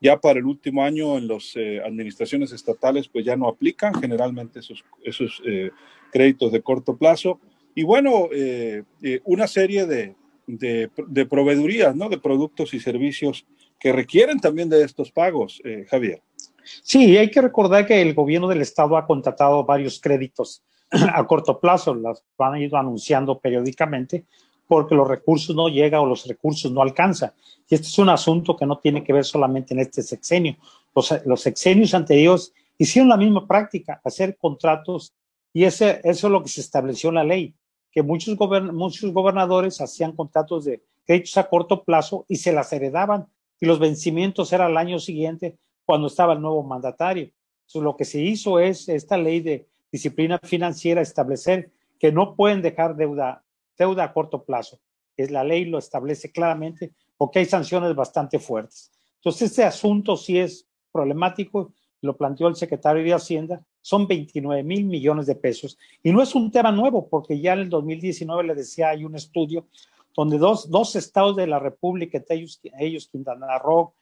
Ya 0.00 0.20
para 0.20 0.38
el 0.38 0.44
último 0.44 0.84
año 0.84 1.18
en 1.18 1.26
las 1.26 1.54
administraciones 1.84 2.52
estatales, 2.52 3.08
pues 3.08 3.24
ya 3.24 3.34
no 3.36 3.48
aplican 3.48 3.94
generalmente 3.94 4.60
esos, 4.60 4.84
esos 5.02 5.42
eh, 5.46 5.70
créditos 6.14 6.52
de 6.52 6.62
corto 6.62 6.96
plazo. 6.96 7.40
Y 7.74 7.82
bueno, 7.82 8.28
eh, 8.32 8.84
eh, 9.02 9.20
una 9.24 9.48
serie 9.48 9.84
de, 9.84 10.14
de, 10.46 10.88
de, 11.08 11.26
proveedurías, 11.26 11.94
¿no? 11.96 12.08
De 12.08 12.18
productos 12.18 12.72
y 12.72 12.80
servicios 12.80 13.46
que 13.80 13.92
requieren 13.92 14.38
también 14.38 14.68
de 14.68 14.82
estos 14.84 15.10
pagos, 15.10 15.60
eh, 15.64 15.84
Javier. 15.90 16.22
Sí, 16.62 17.16
hay 17.16 17.30
que 17.30 17.42
recordar 17.42 17.84
que 17.84 18.00
el 18.00 18.14
gobierno 18.14 18.48
del 18.48 18.62
estado 18.62 18.96
ha 18.96 19.06
contratado 19.06 19.64
varios 19.64 20.00
créditos 20.00 20.62
a 20.90 21.26
corto 21.26 21.58
plazo, 21.58 21.94
las 21.94 22.22
van 22.38 22.54
a 22.54 22.60
ir 22.60 22.74
anunciando 22.74 23.40
periódicamente 23.40 24.24
porque 24.66 24.94
los 24.94 25.08
recursos 25.08 25.54
no 25.54 25.68
llegan 25.68 26.00
o 26.00 26.06
los 26.06 26.26
recursos 26.26 26.70
no 26.70 26.82
alcanzan. 26.82 27.32
Y 27.68 27.74
este 27.74 27.86
es 27.86 27.98
un 27.98 28.08
asunto 28.08 28.56
que 28.56 28.66
no 28.66 28.78
tiene 28.78 29.02
que 29.02 29.12
ver 29.12 29.24
solamente 29.24 29.74
en 29.74 29.80
este 29.80 30.02
sexenio. 30.02 30.56
Los, 30.94 31.12
los 31.24 31.40
sexenios 31.40 31.94
anteriores 31.94 32.52
hicieron 32.78 33.08
la 33.08 33.16
misma 33.16 33.46
práctica, 33.46 34.00
hacer 34.04 34.36
contratos, 34.36 35.12
y 35.52 35.64
ese, 35.64 36.00
eso 36.04 36.26
es 36.26 36.32
lo 36.32 36.42
que 36.42 36.48
se 36.48 36.60
estableció 36.60 37.10
en 37.10 37.14
la 37.16 37.24
ley, 37.24 37.54
que 37.92 38.02
muchos, 38.02 38.36
gobern, 38.36 38.74
muchos 38.74 39.12
gobernadores 39.12 39.80
hacían 39.80 40.12
contratos 40.12 40.64
de 40.64 40.82
créditos 41.06 41.36
a 41.36 41.48
corto 41.48 41.84
plazo 41.84 42.24
y 42.28 42.36
se 42.36 42.52
las 42.52 42.72
heredaban, 42.72 43.26
y 43.60 43.66
los 43.66 43.78
vencimientos 43.78 44.52
eran 44.52 44.72
al 44.72 44.76
año 44.76 44.98
siguiente 44.98 45.56
cuando 45.84 46.08
estaba 46.08 46.32
el 46.32 46.40
nuevo 46.40 46.62
mandatario. 46.62 47.30
Lo 47.74 47.96
que 47.96 48.04
se 48.04 48.20
hizo 48.20 48.58
es 48.58 48.88
esta 48.88 49.16
ley 49.16 49.40
de 49.40 49.66
disciplina 49.90 50.38
financiera 50.42 51.00
establecer 51.00 51.70
que 51.98 52.12
no 52.12 52.34
pueden 52.34 52.62
dejar 52.62 52.96
deuda, 52.96 53.44
deuda 53.76 54.04
a 54.04 54.12
corto 54.12 54.44
plazo. 54.44 54.80
Es 55.16 55.30
la 55.30 55.44
ley 55.44 55.64
lo 55.64 55.78
establece 55.78 56.32
claramente 56.32 56.92
porque 57.16 57.38
hay 57.38 57.46
sanciones 57.46 57.94
bastante 57.94 58.38
fuertes. 58.38 58.90
Entonces, 59.16 59.50
este 59.50 59.64
asunto 59.64 60.16
sí 60.16 60.38
es 60.38 60.66
problemático, 60.92 61.72
lo 62.00 62.16
planteó 62.16 62.48
el 62.48 62.56
secretario 62.56 63.02
de 63.02 63.14
Hacienda, 63.14 63.64
son 63.80 64.06
29 64.06 64.62
mil 64.62 64.84
millones 64.84 65.26
de 65.26 65.34
pesos. 65.34 65.78
Y 66.02 66.12
no 66.12 66.22
es 66.22 66.34
un 66.34 66.50
tema 66.50 66.72
nuevo, 66.72 67.08
porque 67.08 67.40
ya 67.40 67.54
en 67.54 67.60
el 67.60 67.70
2019 67.70 68.44
le 68.44 68.54
decía, 68.54 68.90
hay 68.90 69.04
un 69.04 69.14
estudio 69.14 69.66
donde 70.14 70.38
dos, 70.38 70.70
dos 70.70 70.94
estados 70.96 71.36
de 71.36 71.46
la 71.46 71.58
República, 71.58 72.22
ellos, 72.28 72.60
ellos 72.78 73.08
Quintana 73.08 73.58
Roo, 73.58 73.94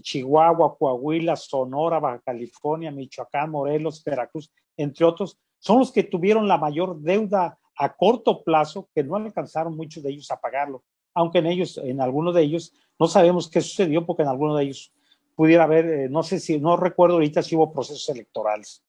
Chihuahua, 0.00 0.76
Coahuila, 0.76 1.36
Sonora, 1.36 1.98
Baja 1.98 2.20
California, 2.20 2.90
Michoacán, 2.90 3.50
Morelos, 3.50 4.02
Veracruz, 4.02 4.50
entre 4.76 5.04
otros, 5.04 5.38
son 5.58 5.80
los 5.80 5.92
que 5.92 6.04
tuvieron 6.04 6.46
la 6.46 6.56
mayor 6.56 7.00
deuda 7.00 7.58
a 7.78 7.94
corto 7.94 8.42
plazo, 8.42 8.88
que 8.94 9.04
no 9.04 9.16
alcanzaron 9.16 9.76
muchos 9.76 10.02
de 10.02 10.10
ellos 10.10 10.30
a 10.30 10.40
pagarlo, 10.40 10.84
aunque 11.14 11.38
en 11.38 11.46
ellos, 11.46 11.78
en 11.78 12.00
algunos 12.00 12.34
de 12.34 12.42
ellos, 12.42 12.72
no 12.98 13.06
sabemos 13.06 13.48
qué 13.48 13.60
sucedió, 13.60 14.04
porque 14.04 14.22
en 14.22 14.28
algunos 14.28 14.58
de 14.58 14.64
ellos 14.64 14.92
pudiera 15.34 15.64
haber, 15.64 15.86
eh, 15.86 16.08
no 16.08 16.22
sé 16.22 16.40
si, 16.40 16.58
no 16.58 16.76
recuerdo 16.76 17.14
ahorita 17.14 17.42
si 17.42 17.54
hubo 17.54 17.72
procesos 17.72 18.08
electorales. 18.08 18.82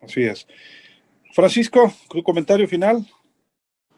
Así 0.00 0.24
es. 0.24 0.46
Francisco, 1.32 1.92
tu 2.10 2.22
comentario 2.22 2.66
final. 2.66 3.06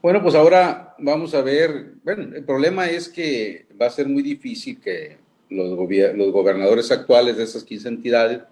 Bueno, 0.02 0.22
pues 0.22 0.34
ahora 0.34 0.94
vamos 0.98 1.34
a 1.34 1.40
ver, 1.40 1.94
bueno, 2.04 2.36
el 2.36 2.44
problema 2.44 2.86
es 2.90 3.08
que 3.08 3.66
va 3.80 3.86
a 3.86 3.90
ser 3.90 4.06
muy 4.06 4.22
difícil 4.22 4.78
que 4.78 5.16
los, 5.48 5.70
los 5.70 6.32
gobernadores 6.32 6.90
actuales 6.90 7.38
de 7.38 7.44
esas 7.44 7.64
15 7.64 7.88
entidades 7.88 8.42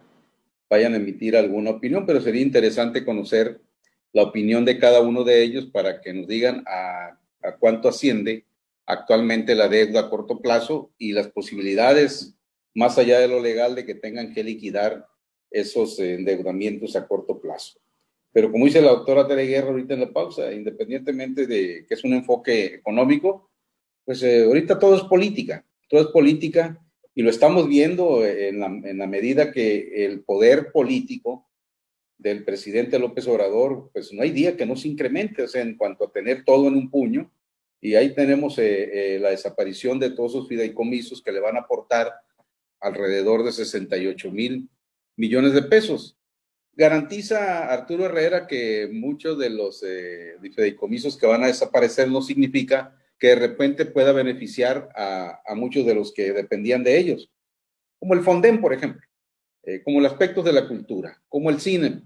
vayan 0.70 0.94
a 0.94 0.96
emitir 0.96 1.36
alguna 1.36 1.72
opinión, 1.72 2.06
pero 2.06 2.22
sería 2.22 2.40
interesante 2.40 3.04
conocer 3.04 3.60
la 4.12 4.22
opinión 4.22 4.64
de 4.64 4.78
cada 4.78 5.00
uno 5.00 5.24
de 5.24 5.42
ellos 5.42 5.66
para 5.66 6.00
que 6.00 6.12
nos 6.12 6.26
digan 6.28 6.62
a, 6.66 7.18
cuánto 7.58 7.88
asciende 7.88 8.44
actualmente 8.86 9.54
la 9.54 9.68
deuda 9.68 10.00
a 10.00 10.10
corto 10.10 10.40
plazo 10.40 10.92
y 10.98 11.12
las 11.12 11.28
posibilidades 11.28 12.36
más 12.74 12.98
allá 12.98 13.18
de 13.18 13.28
lo 13.28 13.40
legal 13.40 13.74
de 13.74 13.84
que 13.84 13.94
tengan 13.94 14.32
que 14.32 14.44
liquidar 14.44 15.06
esos 15.50 15.98
endeudamientos 15.98 16.94
a 16.94 17.06
corto 17.06 17.40
plazo. 17.40 17.80
Pero 18.32 18.50
como 18.50 18.64
dice 18.64 18.80
la 18.80 18.90
doctora 18.90 19.26
Tere 19.26 19.46
Guerra 19.46 19.68
ahorita 19.68 19.94
en 19.94 20.00
la 20.00 20.12
pausa, 20.12 20.52
independientemente 20.52 21.46
de 21.46 21.84
que 21.86 21.94
es 21.94 22.04
un 22.04 22.14
enfoque 22.14 22.66
económico, 22.66 23.50
pues 24.04 24.22
eh, 24.22 24.44
ahorita 24.44 24.78
todo 24.78 24.96
es 24.96 25.02
política, 25.02 25.64
todo 25.88 26.00
es 26.00 26.06
política 26.08 26.78
y 27.14 27.22
lo 27.22 27.30
estamos 27.30 27.68
viendo 27.68 28.24
en 28.24 28.58
la 28.98 29.06
medida 29.06 29.52
que 29.52 30.06
el 30.06 30.24
poder 30.24 30.72
político 30.72 31.46
del 32.22 32.44
presidente 32.44 32.98
López 32.98 33.26
Obrador, 33.26 33.90
pues 33.92 34.12
no 34.12 34.22
hay 34.22 34.30
día 34.30 34.56
que 34.56 34.66
no 34.66 34.76
se 34.76 34.88
incremente, 34.88 35.44
en 35.54 35.76
cuanto 35.76 36.04
a 36.04 36.12
tener 36.12 36.44
todo 36.44 36.68
en 36.68 36.74
un 36.74 36.90
puño, 36.90 37.30
y 37.80 37.96
ahí 37.96 38.14
tenemos 38.14 38.58
eh, 38.58 39.16
eh, 39.16 39.18
la 39.18 39.30
desaparición 39.30 39.98
de 39.98 40.10
todos 40.10 40.32
esos 40.32 40.48
fideicomisos 40.48 41.20
que 41.20 41.32
le 41.32 41.40
van 41.40 41.56
a 41.56 41.60
aportar 41.60 42.12
alrededor 42.80 43.44
de 43.44 43.52
68 43.52 44.30
mil 44.30 44.68
millones 45.16 45.52
de 45.52 45.62
pesos. 45.62 46.16
Garantiza 46.74 47.72
Arturo 47.72 48.06
Herrera 48.06 48.46
que 48.46 48.88
muchos 48.90 49.38
de 49.38 49.50
los 49.50 49.82
eh, 49.86 50.36
fideicomisos 50.40 51.16
que 51.18 51.26
van 51.26 51.44
a 51.44 51.48
desaparecer 51.48 52.08
no 52.08 52.22
significa 52.22 52.96
que 53.18 53.28
de 53.28 53.34
repente 53.36 53.84
pueda 53.84 54.12
beneficiar 54.12 54.88
a, 54.96 55.54
muchos 55.54 55.86
de 55.86 55.94
los 55.94 56.12
que 56.12 56.32
dependían 56.32 56.82
de 56.82 56.98
ellos, 56.98 57.30
como 57.98 58.14
el 58.14 58.22
Fonden, 58.22 58.60
por 58.60 58.72
ejemplo, 58.72 59.06
eh, 59.62 59.82
como 59.84 60.00
los 60.00 60.10
aspectos 60.10 60.44
de 60.44 60.52
la 60.52 60.66
cultura, 60.66 61.22
como 61.28 61.50
el 61.50 61.60
cine. 61.60 62.02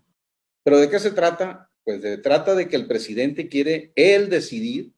Pero 0.66 0.80
¿de 0.80 0.90
qué 0.90 0.98
se 0.98 1.12
trata? 1.12 1.70
Pues 1.84 2.02
se 2.02 2.18
trata 2.18 2.56
de 2.56 2.66
que 2.66 2.74
el 2.74 2.88
presidente 2.88 3.48
quiere 3.48 3.92
él 3.94 4.28
decidir, 4.28 4.92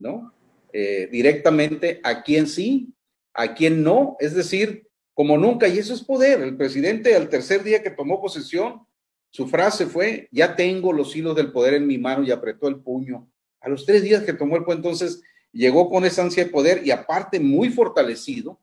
¿no? 0.00 0.34
Eh, 0.72 1.08
directamente 1.12 2.00
a 2.02 2.24
quién 2.24 2.48
sí, 2.48 2.92
a 3.32 3.54
quién 3.54 3.84
no, 3.84 4.16
es 4.18 4.34
decir, 4.34 4.88
como 5.14 5.38
nunca, 5.38 5.68
y 5.68 5.78
eso 5.78 5.94
es 5.94 6.02
poder. 6.02 6.40
El 6.42 6.56
presidente 6.56 7.14
al 7.14 7.28
tercer 7.28 7.62
día 7.62 7.84
que 7.84 7.90
tomó 7.92 8.20
posesión, 8.20 8.84
su 9.30 9.46
frase 9.46 9.86
fue, 9.86 10.28
ya 10.32 10.56
tengo 10.56 10.92
los 10.92 11.14
hilos 11.14 11.36
del 11.36 11.52
poder 11.52 11.74
en 11.74 11.86
mi 11.86 11.98
mano 11.98 12.24
y 12.24 12.32
apretó 12.32 12.66
el 12.66 12.80
puño. 12.80 13.30
A 13.60 13.68
los 13.68 13.86
tres 13.86 14.02
días 14.02 14.24
que 14.24 14.32
tomó 14.32 14.56
el 14.56 14.64
puño, 14.64 14.78
entonces 14.78 15.22
llegó 15.52 15.88
con 15.88 16.04
esa 16.04 16.22
ansia 16.22 16.46
de 16.46 16.50
poder 16.50 16.84
y 16.84 16.90
aparte 16.90 17.38
muy 17.38 17.70
fortalecido 17.70 18.60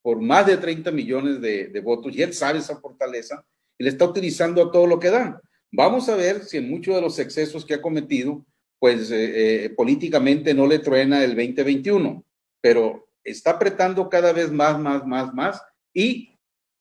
por 0.00 0.22
más 0.22 0.46
de 0.46 0.56
30 0.56 0.90
millones 0.90 1.42
de, 1.42 1.68
de 1.68 1.80
votos, 1.80 2.16
y 2.16 2.22
él 2.22 2.32
sabe 2.32 2.60
esa 2.60 2.80
fortaleza, 2.80 3.44
y 3.76 3.84
le 3.84 3.90
está 3.90 4.06
utilizando 4.06 4.62
a 4.62 4.72
todo 4.72 4.86
lo 4.86 4.98
que 4.98 5.10
da. 5.10 5.42
Vamos 5.70 6.08
a 6.08 6.16
ver 6.16 6.44
si 6.44 6.56
en 6.56 6.70
muchos 6.70 6.94
de 6.94 7.00
los 7.00 7.18
excesos 7.18 7.64
que 7.64 7.74
ha 7.74 7.82
cometido, 7.82 8.44
pues 8.78 9.10
eh, 9.10 9.64
eh, 9.64 9.70
políticamente 9.70 10.54
no 10.54 10.66
le 10.66 10.78
truena 10.78 11.22
el 11.22 11.34
2021, 11.34 12.24
pero 12.60 13.08
está 13.22 13.52
apretando 13.52 14.08
cada 14.08 14.32
vez 14.32 14.50
más, 14.50 14.78
más, 14.78 15.06
más, 15.06 15.34
más, 15.34 15.62
y 15.92 16.34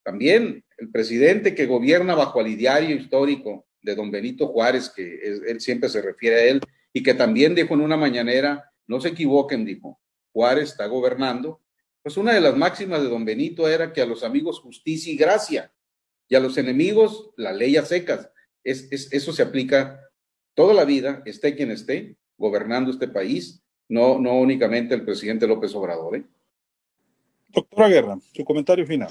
también 0.04 0.64
el 0.78 0.90
presidente 0.90 1.54
que 1.54 1.66
gobierna 1.66 2.16
bajo 2.16 2.40
el 2.40 2.48
ideario 2.48 2.96
histórico 2.96 3.68
de 3.82 3.96
don 3.96 4.10
Benito 4.10 4.48
Juárez, 4.48 4.90
que 4.90 5.20
él 5.48 5.60
siempre 5.60 5.90
se 5.90 6.02
refiere 6.02 6.36
a 6.36 6.44
él, 6.46 6.62
y 6.94 7.04
que 7.04 7.14
también 7.14 7.56
dijo 7.56 7.74
en 7.74 7.82
una 7.82 7.98
mañanera, 7.98 8.72
no 8.88 9.02
se 9.02 9.10
equivoquen, 9.10 9.66
dijo, 9.66 10.00
Juárez 10.32 10.70
está 10.72 10.88
gobernando. 10.88 11.62
Pues 12.02 12.16
una 12.16 12.34
de 12.34 12.42
las 12.42 12.56
máximas 12.56 13.02
de 13.02 13.10
don 13.10 13.26
Benito 13.26 13.68
era 13.68 13.92
que 13.92 14.02
a 14.02 14.06
los 14.06 14.24
amigos 14.24 14.60
justicia 14.60 15.12
y 15.12 15.18
gracia, 15.18 15.74
y 16.30 16.36
a 16.36 16.40
los 16.40 16.58
enemigos 16.58 17.32
la 17.36 17.52
ley 17.54 17.76
a 17.76 17.86
secas. 17.86 18.30
Es, 18.68 18.92
es, 18.92 19.14
eso 19.14 19.32
se 19.32 19.44
aplica 19.44 20.02
toda 20.54 20.74
la 20.74 20.84
vida, 20.84 21.22
esté 21.26 21.56
quien 21.56 21.72
esté, 21.72 22.18
gobernando 22.38 22.92
este 22.92 23.08
país, 23.08 23.64
no, 23.88 24.20
no 24.20 24.34
únicamente 24.34 24.94
el 24.94 25.06
presidente 25.06 25.48
López 25.48 25.74
Obrador. 25.74 26.18
¿eh? 26.18 26.24
Doctora 27.48 27.88
Guerra, 27.88 28.18
su 28.34 28.44
comentario 28.44 28.86
final. 28.86 29.10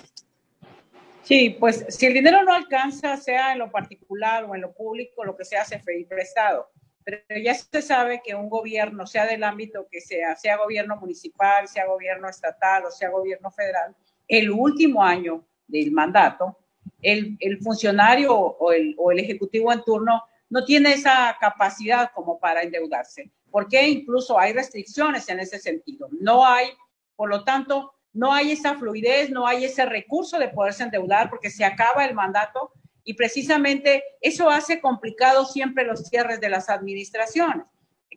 Sí, 1.22 1.56
pues 1.58 1.86
si 1.88 2.04
el 2.04 2.12
dinero 2.12 2.42
no 2.44 2.52
alcanza, 2.52 3.16
sea 3.16 3.52
en 3.52 3.60
lo 3.60 3.70
particular 3.70 4.44
o 4.44 4.54
en 4.54 4.60
lo 4.60 4.74
público, 4.74 5.24
lo 5.24 5.34
que 5.34 5.46
se 5.46 5.56
hace 5.56 5.78
pedir 5.78 6.06
prestado. 6.06 6.68
Pero 7.02 7.22
ya 7.42 7.54
se 7.54 7.80
sabe 7.80 8.20
que 8.22 8.34
un 8.34 8.50
gobierno, 8.50 9.06
sea 9.06 9.24
del 9.24 9.42
ámbito 9.42 9.88
que 9.90 10.02
sea, 10.02 10.36
sea 10.36 10.58
gobierno 10.58 10.96
municipal, 10.96 11.66
sea 11.66 11.86
gobierno 11.86 12.28
estatal 12.28 12.84
o 12.84 12.90
sea 12.90 13.08
gobierno 13.08 13.50
federal, 13.50 13.96
el 14.28 14.50
último 14.50 15.02
año 15.02 15.46
del 15.66 15.92
mandato, 15.92 16.58
el, 17.06 17.58
funcionario 17.62 18.34
o 18.34 18.72
el, 18.72 18.94
o 18.98 19.12
el 19.12 19.20
ejecutivo 19.20 19.72
en 19.72 19.82
turno 19.82 20.22
no 20.48 20.64
tiene 20.64 20.92
esa 20.92 21.36
capacidad 21.40 22.10
como 22.14 22.38
para 22.38 22.62
endeudarse, 22.62 23.30
porque 23.50 23.88
incluso 23.88 24.38
hay 24.38 24.52
restricciones 24.52 25.28
en 25.28 25.40
ese 25.40 25.58
sentido. 25.58 26.08
No 26.20 26.44
hay, 26.44 26.68
por 27.14 27.28
lo 27.28 27.44
tanto, 27.44 27.92
no 28.12 28.32
hay 28.32 28.52
esa 28.52 28.76
fluidez, 28.76 29.30
no 29.30 29.46
hay 29.46 29.64
ese 29.64 29.86
recurso 29.86 30.38
de 30.38 30.48
poderse 30.48 30.82
endeudar 30.82 31.30
porque 31.30 31.50
se 31.50 31.64
acaba 31.64 32.04
el 32.04 32.14
mandato 32.14 32.72
y 33.04 33.14
precisamente 33.14 34.02
eso 34.20 34.50
hace 34.50 34.80
complicado 34.80 35.44
siempre 35.44 35.84
los 35.84 36.08
cierres 36.08 36.40
de 36.40 36.48
las 36.48 36.68
administraciones. 36.68 37.66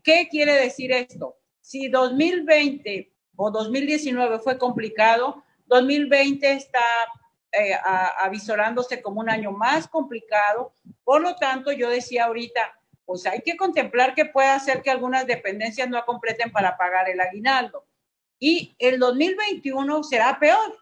¿Qué 0.03 0.27
quiere 0.31 0.53
decir 0.53 0.91
esto? 0.91 1.35
Si 1.61 1.89
2020 1.89 3.13
o 3.35 3.51
2019 3.51 4.39
fue 4.39 4.57
complicado, 4.57 5.43
2020 5.67 6.51
está 6.53 6.79
eh, 7.51 7.75
avisorándose 8.17 9.01
como 9.01 9.21
un 9.21 9.29
año 9.29 9.51
más 9.51 9.87
complicado. 9.87 10.73
Por 11.03 11.21
lo 11.21 11.35
tanto, 11.35 11.71
yo 11.71 11.89
decía 11.89 12.25
ahorita, 12.25 12.79
pues 13.05 13.25
hay 13.25 13.41
que 13.41 13.57
contemplar 13.57 14.13
que 14.13 14.25
puede 14.25 14.49
hacer 14.49 14.81
que 14.83 14.91
algunas 14.91 15.25
dependencias 15.25 15.89
no 15.89 16.03
completen 16.05 16.51
para 16.51 16.77
pagar 16.77 17.09
el 17.09 17.19
aguinaldo. 17.19 17.85
Y 18.37 18.75
el 18.77 18.99
2021 18.99 20.03
será 20.03 20.37
peor, 20.39 20.77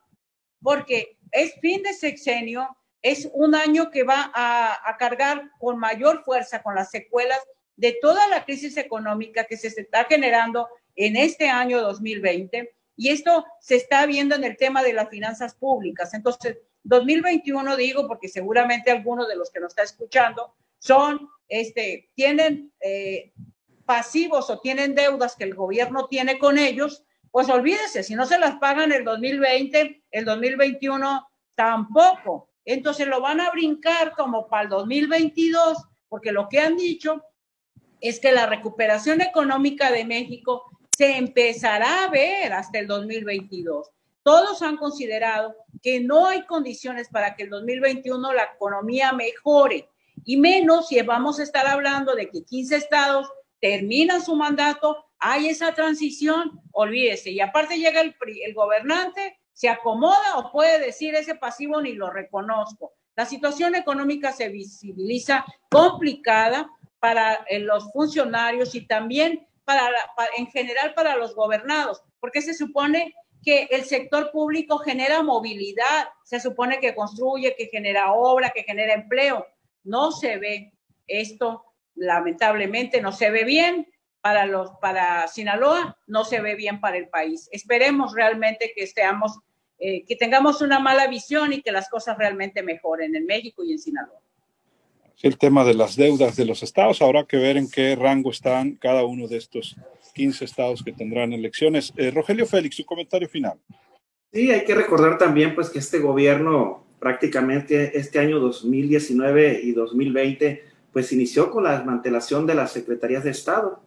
porque 0.62 1.18
es 1.32 1.54
fin 1.62 1.82
de 1.84 1.94
sexenio, 1.94 2.76
es 3.02 3.30
un 3.34 3.56
año 3.56 3.90
que 3.90 4.04
va 4.04 4.32
a, 4.34 4.90
a 4.90 4.98
cargar 4.98 5.50
con 5.60 5.80
mayor 5.80 6.24
fuerza 6.24 6.62
con 6.62 6.76
las 6.76 6.92
secuelas 6.92 7.40
de 7.78 7.98
toda 8.02 8.28
la 8.28 8.44
crisis 8.44 8.76
económica 8.76 9.46
que 9.46 9.56
se 9.56 9.68
está 9.68 10.04
generando 10.04 10.68
en 10.96 11.16
este 11.16 11.48
año 11.48 11.80
2020 11.82 12.77
y 12.98 13.10
esto 13.10 13.46
se 13.62 13.76
está 13.76 14.06
viendo 14.08 14.36
en 14.36 14.44
el 14.44 14.58
tema 14.58 14.84
de 14.84 14.92
las 14.92 15.10
finanzas 15.10 15.54
públicas. 15.54 16.14
Entonces, 16.16 16.58
2021 16.84 17.78
digo, 17.78 18.08
porque 18.08 18.28
seguramente 18.28 18.90
algunos 18.90 19.28
de 19.28 19.36
los 19.36 19.52
que 19.52 19.60
nos 19.60 19.72
está 19.72 19.84
escuchando 19.84 20.56
son, 20.80 21.30
este, 21.48 22.10
tienen 22.16 22.74
eh, 22.82 23.34
pasivos 23.86 24.50
o 24.50 24.60
tienen 24.60 24.96
deudas 24.96 25.36
que 25.36 25.44
el 25.44 25.54
gobierno 25.54 26.08
tiene 26.08 26.40
con 26.40 26.58
ellos, 26.58 27.04
pues 27.32 27.50
olvídese, 27.50 28.02
si 28.02 28.16
no 28.16 28.26
se 28.26 28.40
las 28.40 28.56
pagan 28.56 28.92
el 28.92 29.04
2020, 29.04 30.04
el 30.10 30.26
2021 30.26 31.28
tampoco. 31.54 32.50
Entonces 32.66 33.08
lo 33.08 33.22
van 33.22 33.42
a 33.42 33.52
brincar 33.52 34.14
como 34.14 34.48
para 34.48 34.64
el 34.64 34.70
2022, 34.70 35.78
porque 36.10 36.32
lo 36.32 36.50
que 36.50 36.60
han 36.60 36.78
dicho 36.78 37.24
es 38.02 38.20
que 38.20 38.32
la 38.32 38.48
recuperación 38.48 39.22
económica 39.22 39.92
de 39.92 40.04
México 40.04 40.77
se 40.98 41.16
empezará 41.16 42.06
a 42.06 42.10
ver 42.10 42.54
hasta 42.54 42.80
el 42.80 42.88
2022. 42.88 43.92
Todos 44.24 44.64
han 44.64 44.78
considerado 44.78 45.56
que 45.84 46.00
no 46.00 46.26
hay 46.26 46.44
condiciones 46.48 47.08
para 47.10 47.36
que 47.36 47.44
el 47.44 47.52
2021 47.52 48.34
la 48.34 48.50
economía 48.56 49.14
mejore, 49.14 49.88
y 50.26 50.38
menos 50.38 50.88
si 50.88 51.00
vamos 51.04 51.40
a 51.40 51.44
estar 51.44 51.68
hablando 51.68 52.16
de 52.16 52.32
que 52.32 52.44
15 52.44 52.78
estados 52.78 53.32
terminan 53.62 54.26
su 54.26 54.36
mandato, 54.36 55.06
hay 55.20 55.50
esa 55.50 55.72
transición, 55.76 56.60
olvídese. 56.72 57.30
Y 57.30 57.42
aparte 57.42 57.78
llega 57.78 58.02
el, 58.02 58.16
el 58.44 58.56
gobernante, 58.56 59.38
se 59.54 59.70
acomoda 59.70 60.38
o 60.38 60.52
puede 60.52 60.80
decir 60.80 61.14
ese 61.14 61.36
pasivo 61.36 61.80
ni 61.80 61.94
lo 61.94 62.10
reconozco. 62.10 62.94
La 63.16 63.28
situación 63.28 63.76
económica 63.76 64.32
se 64.32 64.50
visibiliza 64.50 65.46
complicada 65.70 66.72
para 67.00 67.46
eh, 67.50 67.60
los 67.60 67.92
funcionarios 67.92 68.74
y 68.74 68.88
también 68.88 69.47
para, 69.68 69.92
en 70.38 70.48
general 70.48 70.94
para 70.94 71.18
los 71.18 71.36
gobernados, 71.36 72.02
porque 72.22 72.42
se 72.42 72.54
supone 72.54 73.14
que 73.44 73.68
el 73.70 73.84
sector 73.84 74.32
público 74.32 74.78
genera 74.78 75.22
movilidad, 75.24 76.08
se 76.24 76.40
supone 76.40 76.80
que 76.80 76.96
construye, 76.96 77.54
que 77.58 77.68
genera 77.68 78.14
obra, 78.14 78.52
que 78.52 78.64
genera 78.64 78.94
empleo. 78.94 79.46
No 79.84 80.14
se 80.14 80.38
ve 80.38 80.72
esto, 81.06 81.66
lamentablemente, 81.96 83.02
no 83.02 83.12
se 83.12 83.30
ve 83.30 83.44
bien 83.44 83.92
para 84.22 84.46
los 84.46 84.72
para 84.80 85.28
Sinaloa, 85.28 85.98
no 86.08 86.24
se 86.24 86.40
ve 86.40 86.56
bien 86.56 86.80
para 86.80 86.96
el 86.96 87.10
país. 87.10 87.50
Esperemos 87.52 88.14
realmente 88.16 88.72
que 88.74 88.84
estemos, 88.84 89.38
eh, 89.80 90.06
que 90.06 90.16
tengamos 90.16 90.62
una 90.62 90.80
mala 90.80 91.08
visión 91.08 91.52
y 91.52 91.62
que 91.62 91.74
las 91.74 91.90
cosas 91.90 92.18
realmente 92.18 92.64
mejoren 92.64 93.18
en 93.18 93.26
México 93.26 93.66
y 93.66 93.74
en 93.74 93.80
Sinaloa 93.80 94.22
el 95.22 95.38
tema 95.38 95.64
de 95.64 95.74
las 95.74 95.96
deudas 95.96 96.36
de 96.36 96.46
los 96.46 96.64
estados. 96.64 97.02
Habrá 97.02 97.26
que 97.26 97.38
ver 97.38 97.58
en 97.58 97.70
qué 97.70 97.96
rango 97.96 98.32
están 98.32 98.76
cada 98.76 99.04
uno 99.04 99.28
de 99.28 99.38
estos 99.38 99.76
15 100.14 100.46
estados 100.46 100.84
que 100.84 100.94
tendrán 100.94 101.34
elecciones. 101.34 101.94
Eh, 101.98 102.12
Rogelio 102.12 102.46
Félix, 102.46 102.76
su 102.76 102.86
comentario 102.86 103.28
final. 103.28 103.60
Sí, 104.32 104.52
hay 104.52 104.66
que 104.66 104.76
recordar 104.76 105.18
también 105.18 105.56
pues 105.56 105.70
que 105.70 105.80
este 105.80 106.00
gobierno 106.00 106.86
prácticamente 107.00 107.98
este 107.98 108.20
año 108.20 108.40
2019 108.40 109.62
y 109.64 109.72
2020 109.72 110.64
pues 110.92 111.12
inició 111.12 111.52
con 111.52 111.64
la 111.64 111.78
desmantelación 111.78 112.48
de 112.48 112.56
las 112.56 112.72
secretarías 112.72 113.24
de 113.24 113.30
Estado, 113.30 113.82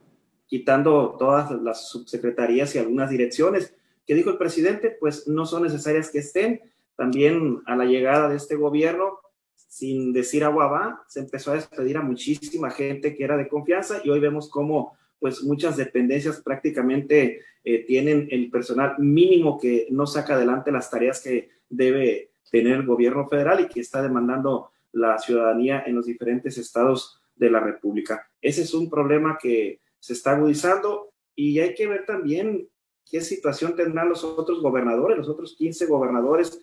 quitando 0.47 1.17
todas 1.19 1.51
las 1.51 1.89
subsecretarías 1.89 2.75
y 2.75 2.79
algunas 2.79 3.11
direcciones 3.11 3.75
que 4.07 4.15
dijo 4.15 4.31
el 4.31 4.39
presidente 4.39 4.91
pues 4.91 5.27
no 5.27 5.47
son 5.47 5.65
necesarias 5.65 6.11
que 6.11 6.19
estén. 6.19 6.61
También 6.97 7.61
a 7.67 7.77
la 7.77 7.85
llegada 7.85 8.29
de 8.29 8.37
este 8.37 8.57
gobierno 8.57 9.19
sin 9.71 10.13
decir 10.13 10.43
agua 10.43 10.67
va, 10.67 11.05
se 11.07 11.21
empezó 11.21 11.53
a 11.53 11.55
despedir 11.55 11.97
a 11.97 12.03
muchísima 12.03 12.73
gente 12.73 13.15
que 13.15 13.23
era 13.23 13.37
de 13.37 13.47
confianza 13.47 14.01
y 14.03 14.11
hoy 14.11 14.19
vemos 14.19 14.51
cómo 14.51 14.99
pues 15.21 15.45
muchas 15.45 15.77
dependencias 15.77 16.41
prácticamente 16.41 17.43
eh, 17.63 17.85
tienen 17.87 18.27
el 18.33 18.51
personal 18.51 18.97
mínimo 18.99 19.61
que 19.61 19.87
no 19.91 20.09
saca 20.09 20.35
adelante 20.35 20.73
las 20.73 20.91
tareas 20.91 21.23
que 21.23 21.51
debe 21.69 22.33
tener 22.51 22.79
el 22.79 22.87
gobierno 22.87 23.29
federal 23.29 23.61
y 23.61 23.69
que 23.69 23.79
está 23.79 24.03
demandando 24.03 24.73
la 24.91 25.19
ciudadanía 25.19 25.85
en 25.87 25.95
los 25.95 26.07
diferentes 26.07 26.59
estados 26.59 27.23
de 27.37 27.51
la 27.51 27.61
República. 27.61 28.29
Ese 28.43 28.63
es 28.63 28.75
un 28.75 28.91
problema 28.91 29.39
que 29.41 29.79
se 30.01 30.15
está 30.15 30.33
agudizando 30.33 31.13
y 31.37 31.61
hay 31.61 31.75
que 31.75 31.87
ver 31.87 32.05
también 32.07 32.69
qué 33.09 33.21
situación 33.21 33.77
tendrán 33.77 34.09
los 34.09 34.25
otros 34.25 34.61
gobernadores, 34.61 35.17
los 35.17 35.29
otros 35.29 35.55
15 35.57 35.87
gobernadores 35.87 36.61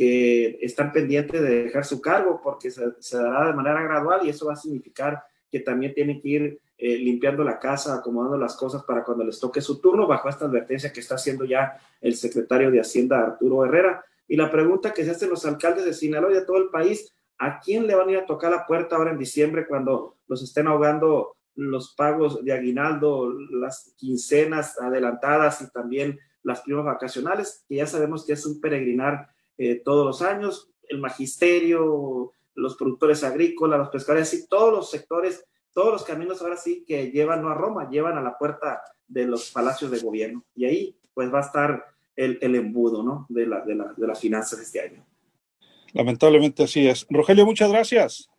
que 0.00 0.58
están 0.62 0.92
pendientes 0.92 1.42
de 1.42 1.64
dejar 1.64 1.84
su 1.84 2.00
cargo 2.00 2.40
porque 2.42 2.70
se, 2.70 3.18
dará 3.18 3.48
de 3.48 3.52
manera 3.52 3.82
gradual 3.82 4.20
y 4.24 4.30
eso 4.30 4.46
va 4.46 4.54
a 4.54 4.56
significar 4.56 5.22
que 5.50 5.60
también 5.60 5.92
tienen 5.92 6.22
que 6.22 6.28
ir 6.30 6.60
eh, 6.78 6.96
limpiando 6.96 7.44
la 7.44 7.58
casa, 7.58 7.96
acomodando 7.96 8.38
las 8.38 8.56
cosas 8.56 8.82
para 8.84 9.04
cuando 9.04 9.24
les 9.24 9.38
toque 9.38 9.60
su 9.60 9.78
turno, 9.78 10.06
bajo 10.06 10.30
esta 10.30 10.46
advertencia 10.46 10.90
que 10.90 11.00
está 11.00 11.16
haciendo 11.16 11.44
ya 11.44 11.78
el 12.00 12.14
secretario 12.14 12.70
de 12.70 12.80
Hacienda, 12.80 13.20
Arturo 13.20 13.62
Herrera. 13.66 14.02
Y 14.26 14.36
la 14.36 14.50
pregunta 14.50 14.94
que 14.94 15.04
se 15.04 15.10
hacen 15.10 15.28
los 15.28 15.44
alcaldes 15.44 15.84
de 15.84 15.92
Sinaloa 15.92 16.30
y 16.30 16.36
de 16.36 16.46
todo 16.46 16.56
el 16.56 16.70
país, 16.70 17.14
¿a 17.36 17.60
quién 17.60 17.86
le 17.86 17.94
van 17.94 18.08
a 18.08 18.12
ir 18.12 18.18
a 18.20 18.24
tocar 18.24 18.50
la 18.50 18.66
puerta 18.66 18.96
ahora 18.96 19.10
en 19.10 19.18
diciembre 19.18 19.66
cuando 19.66 20.16
los 20.28 20.42
estén 20.42 20.66
ahogando 20.66 21.36
los 21.56 21.94
pagos 21.94 22.42
de 22.42 22.54
aguinaldo, 22.54 23.34
las 23.50 23.92
quincenas 23.98 24.80
adelantadas 24.80 25.60
y 25.60 25.70
también 25.70 26.18
las 26.42 26.62
primas 26.62 26.86
vacacionales, 26.86 27.66
que 27.68 27.74
ya 27.74 27.86
sabemos 27.86 28.24
que 28.24 28.32
es 28.32 28.46
un 28.46 28.62
peregrinar 28.62 29.28
eh, 29.62 29.82
todos 29.84 30.06
los 30.06 30.22
años, 30.22 30.70
el 30.88 31.00
magisterio, 31.00 32.32
los 32.54 32.76
productores 32.76 33.22
agrícolas, 33.22 33.78
los 33.78 33.90
pescadores, 33.90 34.32
y 34.32 34.48
todos 34.48 34.72
los 34.72 34.90
sectores, 34.90 35.44
todos 35.74 35.92
los 35.92 36.02
caminos 36.02 36.40
ahora 36.40 36.56
sí 36.56 36.82
que 36.86 37.10
llevan 37.10 37.42
no 37.42 37.50
a 37.50 37.54
Roma, 37.54 37.90
llevan 37.90 38.16
a 38.16 38.22
la 38.22 38.38
puerta 38.38 38.80
de 39.06 39.26
los 39.26 39.50
palacios 39.50 39.90
de 39.90 40.00
gobierno. 40.00 40.46
Y 40.54 40.64
ahí 40.64 40.96
pues 41.12 41.30
va 41.30 41.40
a 41.40 41.42
estar 41.42 41.84
el, 42.16 42.38
el 42.40 42.54
embudo 42.54 43.02
¿no? 43.02 43.26
de, 43.28 43.46
la, 43.46 43.60
de, 43.60 43.74
la, 43.74 43.92
de 43.94 44.06
las 44.06 44.18
finanzas 44.18 44.58
este 44.60 44.80
año. 44.80 45.04
Lamentablemente 45.92 46.62
así 46.62 46.88
es. 46.88 47.06
Rogelio, 47.10 47.44
muchas 47.44 47.70
gracias. 47.70 48.30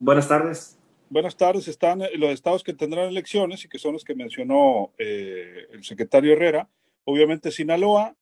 Buenas 0.00 0.26
tardes. 0.26 0.76
Buenas 1.08 1.36
tardes. 1.36 1.68
Están 1.68 2.02
eh, 2.02 2.10
los 2.16 2.30
estados 2.30 2.64
que 2.64 2.74
tendrán 2.74 3.10
elecciones 3.10 3.64
y 3.64 3.68
que 3.68 3.78
son 3.78 3.92
los 3.92 4.02
que 4.02 4.16
mencionó 4.16 4.92
eh, 4.98 5.68
el 5.70 5.84
secretario 5.84 6.32
Herrera. 6.32 6.68
Obviamente 7.04 7.52
Sinaloa, 7.52 8.16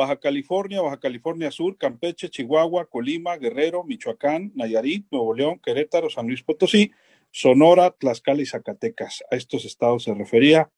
Baja 0.00 0.16
California, 0.16 0.80
Baja 0.80 0.98
California 0.98 1.50
Sur, 1.50 1.76
Campeche, 1.76 2.30
Chihuahua, 2.30 2.86
Colima, 2.86 3.36
Guerrero, 3.36 3.84
Michoacán, 3.84 4.50
Nayarit, 4.54 5.06
Nuevo 5.10 5.34
León, 5.34 5.60
Querétaro, 5.62 6.08
San 6.08 6.26
Luis 6.26 6.42
Potosí, 6.42 6.90
Sonora, 7.30 7.90
Tlaxcala 7.90 8.40
y 8.40 8.46
Zacatecas. 8.46 9.22
A 9.30 9.36
estos 9.36 9.66
estados 9.66 10.04
se 10.04 10.14
refería. 10.14 10.70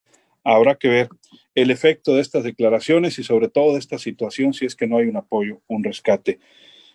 Habrá 0.42 0.74
que 0.74 0.88
ver 0.88 1.08
el 1.54 1.70
efecto 1.70 2.16
de 2.16 2.20
estas 2.20 2.42
declaraciones 2.42 3.16
y 3.20 3.22
sobre 3.22 3.46
todo 3.46 3.74
de 3.74 3.78
esta 3.78 3.96
situación 3.96 4.54
si 4.54 4.66
es 4.66 4.74
que 4.74 4.88
no 4.88 4.98
hay 4.98 5.06
un 5.06 5.16
apoyo, 5.16 5.60
un 5.68 5.84
rescate. 5.84 6.40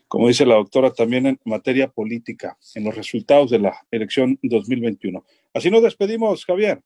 como 0.10 0.28
dice 0.28 0.46
la 0.46 0.56
doctora, 0.56 0.92
también 0.92 1.28
en 1.28 1.40
materia 1.46 1.88
política, 1.88 2.58
en 2.76 2.84
los 2.84 2.94
resultados 2.94 3.52
de 3.52 3.60
la 3.60 3.86
elección 3.90 4.38
2021. 4.42 5.24
Así 5.54 5.72
nos 5.72 5.82
despedimos, 5.82 6.44
Javier. 6.44 6.82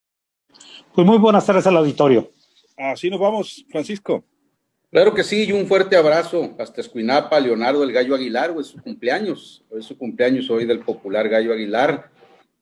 Pues 0.93 1.07
muy 1.07 1.17
buenas 1.17 1.47
tardes 1.47 1.65
al 1.65 1.77
auditorio. 1.77 2.29
Así 2.77 3.09
nos 3.09 3.19
vamos, 3.19 3.65
Francisco. 3.71 4.23
Claro 4.91 5.13
que 5.13 5.23
sí, 5.23 5.45
y 5.45 5.53
un 5.53 5.67
fuerte 5.67 5.95
abrazo 5.95 6.53
hasta 6.59 6.81
Escuinapa, 6.81 7.39
Leonardo 7.39 7.81
el 7.81 7.93
Gallo 7.93 8.13
Aguilar, 8.13 8.53
es 8.59 8.67
su 8.67 8.81
cumpleaños, 8.81 9.63
es 9.71 9.85
su 9.85 9.97
cumpleaños 9.97 10.49
hoy 10.49 10.65
del 10.65 10.81
popular 10.81 11.29
Gallo 11.29 11.53
Aguilar, 11.53 12.11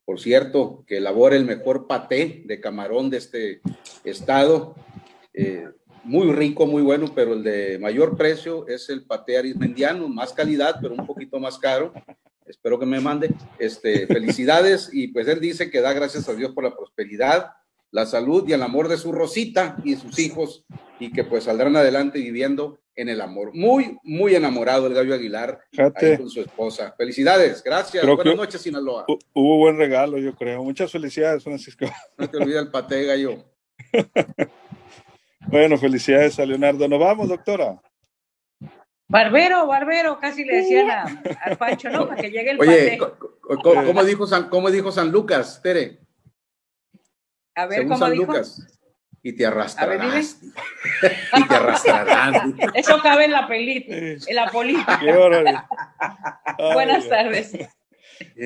por 0.06 0.20
cierto, 0.20 0.84
que 0.86 0.98
elabora 0.98 1.36
el 1.36 1.44
mejor 1.44 1.88
paté 1.88 2.44
de 2.46 2.62
camarón 2.62 3.10
de 3.10 3.18
este 3.18 3.62
estado, 4.04 4.76
eh, 5.34 5.70
muy 6.04 6.32
rico, 6.32 6.68
muy 6.68 6.84
bueno, 6.84 7.12
pero 7.16 7.34
el 7.34 7.42
de 7.42 7.80
mayor 7.80 8.16
precio 8.16 8.68
es 8.68 8.90
el 8.90 9.06
paté 9.06 9.40
arismendiano, 9.40 10.08
más 10.08 10.32
calidad, 10.32 10.76
pero 10.80 10.94
un 10.94 11.08
poquito 11.08 11.40
más 11.40 11.58
caro. 11.58 11.94
Espero 12.46 12.80
que 12.80 12.86
me 12.86 13.00
mande. 13.00 13.34
Este, 13.58 14.06
felicidades 14.06 14.92
y 14.94 15.08
pues 15.08 15.28
él 15.28 15.40
dice 15.40 15.72
que 15.72 15.82
da 15.82 15.94
gracias 15.94 16.30
a 16.30 16.36
Dios 16.36 16.52
por 16.52 16.64
la 16.64 16.76
prosperidad, 16.76 17.54
la 17.92 18.06
salud 18.06 18.48
y 18.48 18.54
el 18.54 18.62
amor 18.62 18.88
de 18.88 18.98
su 18.98 19.12
Rosita 19.12 19.78
y 19.84 19.96
sus 19.96 20.20
hijos 20.20 20.66
y 21.00 21.12
que 21.12 21.24
pues 21.24 21.46
saldrán 21.46 21.76
adelante 21.76 22.20
viviendo 22.20 22.80
en 22.96 23.10
el 23.10 23.22
amor. 23.22 23.52
Muy, 23.54 23.98
muy 24.04 24.36
enamorado 24.36 24.88
el 24.88 24.94
Gallo 24.94 25.14
Aguilar 25.14 25.60
con 26.18 26.30
su 26.30 26.42
esposa. 26.42 26.94
Felicidades, 26.98 27.64
gracias. 27.64 28.06
Buenas 28.06 28.36
noches, 28.36 28.62
Sinaloa. 28.62 29.06
Hubo 29.34 29.58
buen 29.58 29.78
regalo, 29.78 30.18
yo 30.18 30.36
creo. 30.36 30.64
Muchas 30.64 30.92
felicidades, 30.92 31.44
Francisco. 31.44 31.86
No 32.18 32.30
te 32.30 32.38
olvides 32.38 32.62
el 32.62 32.72
paté, 32.72 33.06
Gallo. 33.06 33.46
bueno, 35.48 35.78
felicidades 35.78 36.38
a 36.40 36.46
Leonardo. 36.46 36.88
Nos 36.88 37.00
vamos, 37.00 37.30
doctora. 37.30 37.82
Barbero, 39.08 39.66
barbero, 39.66 40.20
casi 40.20 40.44
le 40.44 40.58
decían 40.58 40.92
a, 40.92 41.56
Pancho, 41.58 41.90
¿no? 41.90 42.08
Para 42.08 42.22
que 42.22 42.30
llegue 42.30 42.52
el 42.52 42.60
Oye, 42.60 43.00
¿cómo, 43.64 44.04
dijo 44.04 44.28
San, 44.28 44.50
¿cómo 44.50 44.70
dijo 44.70 44.92
San 44.92 45.12
Lucas, 45.12 45.62
Tere? 45.64 46.02
A 47.60 47.66
ver, 47.66 47.84
¿cómo 47.84 47.98
San 47.98 48.14
dijo? 48.14 48.26
Lucas. 48.26 48.66
Y 49.22 49.34
te 49.34 49.46
arrastrarás. 49.46 50.40
y 51.38 51.48
te 51.48 51.56
arrastrarás. 51.56 52.42
Eso 52.74 53.00
cabe 53.04 53.26
en 53.26 53.32
la 53.32 53.50
película, 53.50 53.98
en 53.98 54.36
la 54.36 54.50
política. 54.50 55.02
Buenas 56.74 57.10
tardes. 57.10 57.52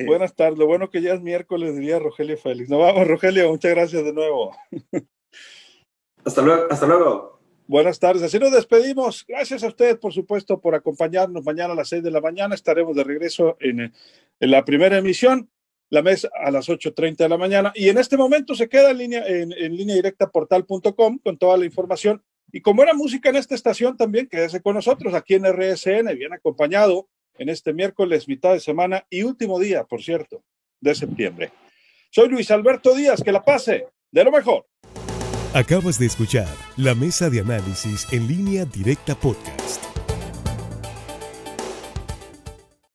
Buenas 0.04 0.34
tardes. 0.34 0.58
Lo 0.58 0.66
bueno 0.66 0.90
que 0.90 1.00
ya 1.00 1.14
es 1.14 1.20
miércoles, 1.20 1.76
diría 1.76 2.00
Rogelio 2.00 2.36
Félix. 2.36 2.68
Nos 2.68 2.80
vamos, 2.80 3.06
Rogelio. 3.06 3.48
Muchas 3.50 3.70
gracias 3.70 4.04
de 4.04 4.12
nuevo. 4.12 4.56
Hasta 6.24 6.42
luego. 6.42 6.66
Hasta 6.68 6.86
luego. 6.86 7.40
Buenas 7.66 7.98
tardes, 7.98 8.22
así 8.22 8.38
nos 8.38 8.52
despedimos. 8.52 9.24
Gracias 9.26 9.62
a 9.62 9.68
usted, 9.68 9.98
por 9.98 10.12
supuesto, 10.12 10.60
por 10.60 10.74
acompañarnos. 10.74 11.44
Mañana 11.44 11.72
a 11.72 11.76
las 11.76 11.88
seis 11.88 12.02
de 12.02 12.10
la 12.10 12.20
mañana 12.20 12.54
estaremos 12.54 12.94
de 12.96 13.04
regreso 13.04 13.56
en, 13.60 13.80
en 14.40 14.50
la 14.50 14.64
primera 14.64 14.98
emisión, 14.98 15.48
la 15.90 16.02
mesa 16.02 16.28
a 16.42 16.50
las 16.50 16.68
8.30 16.68 17.16
de 17.16 17.28
la 17.28 17.38
mañana. 17.38 17.72
Y 17.74 17.88
en 17.88 17.98
este 17.98 18.16
momento 18.16 18.54
se 18.54 18.68
queda 18.68 18.90
en 18.90 18.98
línea, 18.98 19.26
en, 19.26 19.50
línea 19.76 19.94
directa 19.94 20.30
portal.com 20.30 21.18
con 21.18 21.38
toda 21.38 21.56
la 21.56 21.64
información. 21.64 22.22
Y 22.52 22.60
como 22.60 22.82
era 22.82 22.94
música 22.94 23.30
en 23.30 23.36
esta 23.36 23.54
estación, 23.54 23.96
también 23.96 24.28
quédese 24.28 24.60
con 24.60 24.74
nosotros 24.74 25.14
aquí 25.14 25.34
en 25.34 25.44
RSN, 25.44 26.16
bien 26.16 26.32
acompañado 26.32 27.08
en 27.36 27.48
este 27.48 27.72
miércoles, 27.72 28.28
mitad 28.28 28.52
de 28.52 28.60
semana 28.60 29.04
y 29.10 29.22
último 29.22 29.58
día, 29.58 29.84
por 29.84 30.02
cierto, 30.02 30.44
de 30.80 30.94
septiembre. 30.94 31.50
Soy 32.10 32.28
Luis 32.28 32.50
Alberto 32.50 32.94
Díaz, 32.94 33.22
que 33.22 33.32
la 33.32 33.44
pase 33.44 33.88
de 34.12 34.24
lo 34.24 34.30
mejor. 34.30 34.66
Acabas 35.52 35.98
de 35.98 36.06
escuchar 36.06 36.48
la 36.76 36.94
mesa 36.94 37.30
de 37.30 37.40
análisis 37.40 38.06
en 38.12 38.26
línea 38.28 38.64
directa 38.64 39.14
podcast. 39.14 39.93